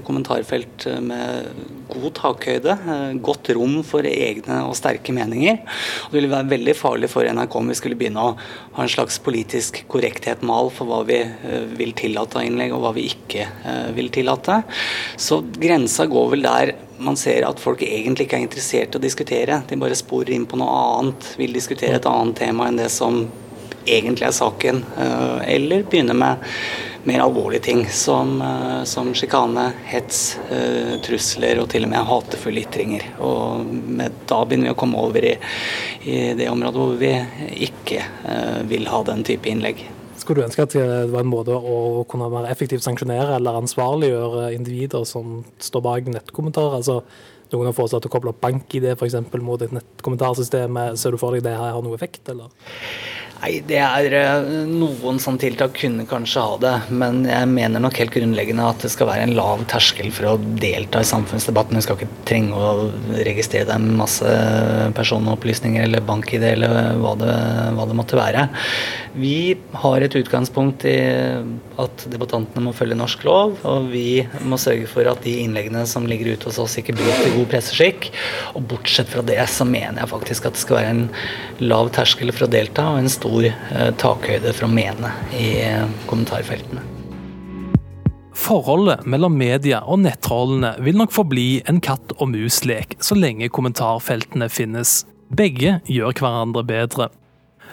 kommentarfelt 0.06 0.86
med 1.02 1.50
god 1.88 2.14
takhøyde, 2.18 2.74
godt 3.24 3.50
rom 3.56 3.78
for 3.86 4.06
egne 4.06 4.60
og 4.68 4.76
sterke 4.78 5.14
meninger. 5.16 5.58
Og 6.06 6.12
det 6.12 6.20
ville 6.20 6.32
være 6.32 6.52
veldig 6.52 6.74
farlig 6.78 7.10
for 7.10 7.26
NRK 7.26 7.58
om 7.58 7.72
vi 7.72 7.78
skulle 7.78 7.98
begynne 7.98 8.22
å 8.22 8.34
ha 8.76 8.84
en 8.84 8.92
slags 8.92 9.18
politisk 9.24 9.82
korrekthet-mal 9.90 10.70
for 10.74 10.90
hva 10.90 11.00
vi 11.08 11.22
vil 11.80 11.94
tillate 11.98 12.38
av 12.38 12.46
innlegg, 12.46 12.74
og 12.76 12.84
hva 12.84 12.94
vi 12.96 13.08
ikke 13.10 13.48
vil 13.96 14.12
tillate. 14.14 14.62
Så 15.16 15.40
grensa 15.58 16.06
går 16.10 16.36
vel 16.36 16.46
der 16.46 16.76
man 16.98 17.16
ser 17.16 17.46
at 17.46 17.60
folk 17.62 17.82
egentlig 17.86 18.26
ikke 18.26 18.38
er 18.38 18.46
interessert 18.46 18.94
i 18.94 18.98
å 18.98 19.02
diskutere. 19.02 19.62
De 19.68 19.78
bare 19.80 19.98
sporer 19.98 20.34
inn 20.34 20.46
på 20.48 20.58
noe 20.60 20.78
annet, 20.98 21.32
vil 21.38 21.54
diskutere 21.54 21.98
et 22.00 22.08
annet 22.10 22.38
tema 22.42 22.68
enn 22.68 22.80
det 22.80 22.90
som 22.92 23.22
egentlig 23.88 24.26
er 24.26 24.36
saken. 24.36 24.84
eh, 24.98 25.54
Eller 25.54 25.82
begynne 25.82 26.14
med 26.14 26.36
mer 27.04 27.20
alvorlige 27.20 27.62
ting 27.62 27.86
som, 27.86 28.42
eh, 28.42 28.84
som 28.84 29.14
sjikane, 29.14 29.72
hets, 29.84 30.38
eh, 30.50 30.98
trusler 31.02 31.60
og 31.60 31.68
til 31.68 31.84
og 31.84 31.90
med 31.90 32.06
hatefulle 32.06 32.64
ytringer. 32.66 33.02
Og 33.20 33.64
med, 33.64 34.12
da 34.26 34.44
begynner 34.44 34.68
vi 34.68 34.74
å 34.74 34.76
komme 34.76 34.98
over 34.98 35.24
i, 35.24 35.36
i 36.04 36.34
det 36.34 36.48
området 36.48 36.74
hvor 36.74 36.98
vi 36.98 37.14
ikke 37.68 38.04
vil 38.68 38.86
ha 38.86 39.02
den 39.02 39.24
type 39.24 39.48
innlegg. 39.48 39.97
Skulle 40.28 40.42
du 40.42 40.46
ønske 40.50 40.64
at 40.66 40.74
det 40.76 41.06
var 41.08 41.22
en 41.24 41.30
måte 41.30 41.54
å 41.56 42.02
kunne 42.04 42.26
mer 42.28 42.50
effektivt 42.52 42.84
sanksjonere 42.84 43.38
eller 43.38 43.62
ansvarliggjøre 43.62 44.50
individer 44.52 45.06
som 45.08 45.38
står 45.56 45.84
bak 45.86 46.10
nettkommentarer? 46.12 46.74
Altså, 46.82 46.98
noen 47.52 47.70
har 47.70 47.76
foreslått 47.76 48.08
å 48.08 48.12
koble 48.12 48.32
opp 48.32 48.42
bank-ID 48.44 48.90
eksempel, 48.94 49.44
mot 49.44 49.62
et 49.62 49.74
nettkommentarsystem. 49.74 50.82
Ser 50.98 51.14
du 51.14 51.20
for 51.20 51.36
deg 51.36 51.46
det 51.46 51.56
her 51.56 51.76
har 51.76 51.84
noe 51.84 51.98
effekt, 51.98 52.28
eller? 52.32 52.52
Nei, 53.38 53.60
det 53.62 53.78
er 53.78 54.14
eh, 54.18 54.46
Noen 54.66 55.20
sånne 55.22 55.38
tiltak 55.38 55.76
kunne 55.78 56.06
kanskje 56.10 56.42
ha 56.42 56.54
det, 56.62 56.72
men 56.90 57.20
jeg 57.28 57.46
mener 57.52 57.82
nok 57.82 58.00
helt 58.00 58.10
grunnleggende 58.14 58.66
at 58.66 58.82
det 58.82 58.90
skal 58.90 59.06
være 59.12 59.28
en 59.28 59.34
lav 59.38 59.62
terskel 59.70 60.10
for 60.14 60.32
å 60.32 60.32
delta 60.58 61.04
i 61.04 61.06
samfunnsdebatten. 61.06 61.78
Du 61.78 61.84
skal 61.86 62.00
ikke 62.00 62.24
trenge 62.26 62.58
å 62.58 62.88
registrere 63.14 63.68
deg 63.68 63.84
med 63.84 64.00
masse 64.00 64.32
personopplysninger 64.98 65.86
eller 65.86 66.02
bank-ID 66.08 66.48
eller 66.50 66.98
hva 66.98 67.14
det, 67.20 67.36
hva 67.78 67.86
det 67.86 67.98
måtte 68.00 68.18
være. 68.18 68.48
Vi 69.18 69.54
har 69.84 70.02
et 70.02 70.18
utgangspunkt 70.18 70.88
i 70.90 70.98
at 71.78 72.04
debattantene 72.10 72.64
må 72.66 72.74
følge 72.74 72.98
norsk 72.98 73.22
lov, 73.28 73.54
og 73.62 73.86
vi 73.92 74.24
må 74.50 74.58
sørge 74.58 74.90
for 74.90 75.06
at 75.10 75.22
de 75.22 75.36
innleggene 75.44 75.84
som 75.86 76.10
ligger 76.10 76.34
ute 76.34 76.50
hos 76.50 76.58
oss, 76.64 76.74
ikke 76.82 76.98
bryter 76.98 77.37
god 77.38 77.48
presseskikk. 77.54 78.10
Og 78.58 78.66
bortsett 78.74 79.10
fra 79.12 79.24
det 79.26 79.40
så 79.50 79.66
mener 79.68 80.02
jeg 80.02 80.12
faktisk 80.12 80.50
at 80.50 80.58
det 80.58 80.64
skal 80.64 80.80
være 80.80 80.94
en 80.94 81.04
lav 81.64 81.90
terskel 81.96 82.34
for 82.34 82.46
å 82.46 82.52
delta, 82.52 82.90
og 82.92 83.02
en 83.02 83.12
stor 83.12 83.48
eh, 83.48 83.90
takhøyde 83.98 84.54
for 84.54 84.68
å 84.68 84.72
mene 84.72 85.14
i 85.38 85.50
eh, 85.64 85.98
kommentarfeltene. 86.10 86.84
Forholdet 88.38 89.02
mellom 89.10 89.34
media 89.34 89.80
og 89.90 90.04
nettrollene 90.04 90.76
vil 90.86 90.96
nok 91.00 91.10
forbli 91.12 91.48
en 91.68 91.80
katt 91.84 92.14
og 92.16 92.30
mus-lek 92.30 92.94
så 93.02 93.18
lenge 93.18 93.50
kommentarfeltene 93.50 94.46
finnes. 94.52 95.02
Begge 95.34 95.80
gjør 95.90 96.14
hverandre 96.22 96.62
bedre. 96.64 97.08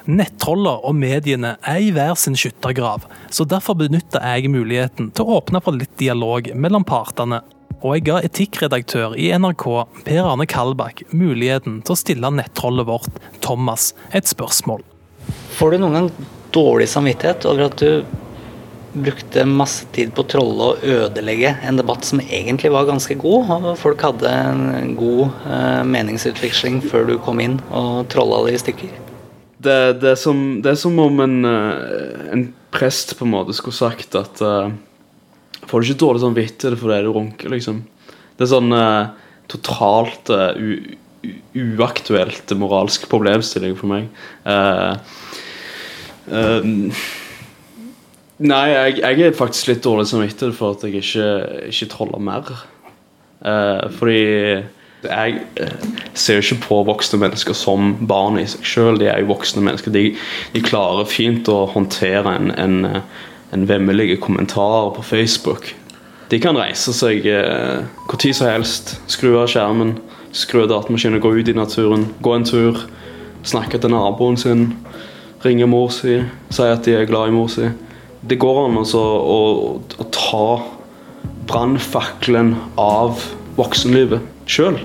Nettroller 0.05 0.83
og 0.85 0.97
mediene 0.97 1.55
er 1.65 1.81
i 1.81 1.91
hver 1.93 2.17
sin 2.19 2.35
skyttergrav, 2.37 3.05
så 3.33 3.45
derfor 3.49 3.77
benytter 3.79 4.21
jeg 4.21 4.51
muligheten 4.53 5.13
til 5.15 5.25
å 5.25 5.39
åpne 5.39 5.61
for 5.65 5.77
litt 5.77 5.93
dialog 6.01 6.51
mellom 6.53 6.85
partene. 6.85 7.39
Og 7.85 7.93
jeg 7.93 8.07
ga 8.07 8.17
etikkredaktør 8.25 9.13
i 9.21 9.27
NRK, 9.37 9.63
Per 10.07 10.25
Arne 10.25 10.47
Kalbakk, 10.49 11.03
muligheten 11.13 11.83
til 11.85 11.93
å 11.93 11.99
stille 11.99 12.31
nettrollet 12.33 12.87
vårt, 12.87 13.19
Thomas, 13.45 13.91
et 14.09 14.25
spørsmål. 14.25 14.81
Får 15.53 15.75
du 15.75 15.83
noen 15.83 15.97
gang 15.99 16.07
dårlig 16.55 16.87
samvittighet 16.89 17.45
over 17.45 17.67
at 17.67 17.77
du 17.77 18.01
brukte 18.95 19.43
masse 19.45 19.85
tid 19.93 20.15
på 20.15 20.23
å 20.23 20.29
trolle 20.31 20.69
og 20.71 20.87
ødelegge 20.87 21.51
en 21.67 21.77
debatt 21.77 22.07
som 22.07 22.23
egentlig 22.23 22.71
var 22.73 22.87
ganske 22.89 23.19
god, 23.21 23.53
og 23.53 23.69
folk 23.77 24.01
hadde 24.07 24.33
en 24.33 24.95
god 24.97 25.37
eh, 25.45 25.81
meningsutveksling 25.85 26.81
før 26.89 27.05
du 27.11 27.15
kom 27.21 27.43
inn 27.43 27.59
og 27.69 28.07
trolla 28.09 28.41
det 28.47 28.55
i 28.55 28.63
stykker? 28.63 28.97
Det, 29.61 29.77
det, 30.01 30.15
er 30.15 30.19
som, 30.19 30.41
det 30.65 30.73
er 30.73 30.81
som 30.81 30.97
om 31.05 31.21
en, 31.21 31.37
eh, 31.51 32.25
en 32.33 32.47
prest 32.73 33.13
på 33.19 33.27
en 33.27 33.35
måte 33.35 33.53
skulle 33.53 33.77
sagt 33.77 34.17
at 34.17 34.41
uh, 34.41 34.73
Får 35.69 35.81
du 35.81 35.89
ikke 35.89 36.01
dårlig 36.03 36.23
samvittighet 36.23 36.79
fordi 36.79 37.01
du 37.05 37.11
runker, 37.15 37.51
liksom? 37.53 37.81
Det 38.35 38.45
er 38.45 38.51
sånn 38.51 38.75
eh, 38.75 39.11
totalt 39.51 40.31
uh, 40.33 40.57
uaktuelt 41.55 42.53
moralsk 42.59 43.07
problemstilling 43.09 43.75
for 43.79 43.89
meg. 43.89 44.09
Uh, 44.45 44.97
uh, 46.29 46.69
nei, 48.37 48.63
jeg, 48.73 48.97
jeg 49.01 49.27
er 49.29 49.37
faktisk 49.37 49.71
litt 49.71 49.83
dårlig 49.85 50.09
samvittighet 50.11 50.57
for 50.57 50.75
at 50.75 50.85
jeg 50.85 51.01
ikke, 51.01 51.29
ikke 51.71 51.91
troller 51.95 52.25
mer. 52.31 52.55
Fordi 53.45 54.21
jeg 55.05 55.41
ser 56.17 56.39
jo 56.39 56.43
ikke 56.43 56.63
på 56.63 56.77
voksne 56.87 57.19
mennesker 57.21 57.53
som 57.57 57.93
barn 58.09 58.39
i 58.41 58.45
seg 58.49 58.65
sjøl. 58.65 58.97
De 58.97 59.09
er 59.11 59.21
jo 59.21 59.29
voksne 59.29 59.61
mennesker. 59.65 59.93
De, 59.93 60.05
de 60.55 60.63
klarer 60.65 61.05
fint 61.09 61.49
å 61.51 61.65
håndtere 61.73 62.33
en, 62.39 62.49
en, 62.57 63.03
en 63.53 63.65
vemmelig 63.69 64.19
kommentar 64.23 64.89
på 64.95 65.03
Facebook. 65.03 65.75
De 66.29 66.39
kan 66.41 66.57
reise 66.57 66.93
seg 66.95 67.27
eh, 67.29 67.85
hvor 68.07 68.19
tid 68.21 68.35
som 68.37 68.49
helst, 68.49 68.95
skru 69.11 69.35
av 69.37 69.49
skjermen, 69.51 69.95
skru 70.35 70.63
av 70.63 70.71
datamaskinen, 70.71 71.21
gå 71.21 71.35
ut 71.37 71.51
i 71.51 71.57
naturen, 71.57 72.07
gå 72.25 72.33
en 72.33 72.47
tur, 72.47 72.81
snakke 73.45 73.77
til 73.81 73.93
naboen 73.93 74.37
sin, 74.41 74.71
ringe 75.45 75.67
mor 75.69 75.91
si, 75.93 76.17
si 76.49 76.65
at 76.65 76.87
de 76.87 76.95
er 76.97 77.09
glad 77.09 77.29
i 77.29 77.35
mor 77.35 77.51
si. 77.53 77.69
Det 78.25 78.39
går 78.41 78.63
an 78.63 78.79
altså 78.81 79.01
å, 79.01 79.39
å 80.01 80.07
ta 80.09 80.47
brannfakkelen 81.45 82.55
av 82.81 83.21
voksenlivet 83.59 84.49
sjøl. 84.49 84.79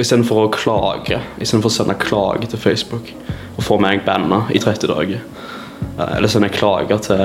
Istedenfor 0.00 0.46
å 0.46 0.52
klage, 0.54 1.20
istedenfor 1.36 1.68
å 1.68 1.74
sende 1.74 1.98
klage 2.00 2.48
til 2.48 2.62
Facebook 2.62 3.12
og 3.58 3.66
få 3.66 3.76
meg 3.82 4.06
banna 4.06 4.46
i 4.56 4.60
30 4.62 4.88
dager. 4.88 5.20
Eh, 5.98 6.28
sender 6.28 6.48
jeg 6.48 6.58
klager 6.58 7.02
til 7.04 7.20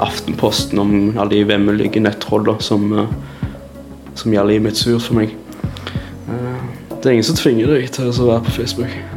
Aftenposten 0.00 0.80
om 0.80 0.94
alle 1.18 1.30
de 1.34 1.48
vemmelige 1.48 2.00
nettrollene 2.00 2.62
som, 2.64 2.92
eh, 2.92 3.50
som 4.14 4.32
gjør 4.32 4.48
livet 4.48 4.62
mitt 4.62 4.80
surt 4.80 5.02
for 5.02 5.14
meg. 5.14 5.34
Eh, 6.28 6.62
Det 6.96 7.06
er 7.06 7.10
ingen 7.12 7.24
som 7.24 7.36
tvinger 7.36 7.66
deg 7.66 7.90
til 7.92 8.08
å 8.08 8.26
være 8.26 8.44
på 8.44 8.50
Facebook. 8.50 9.15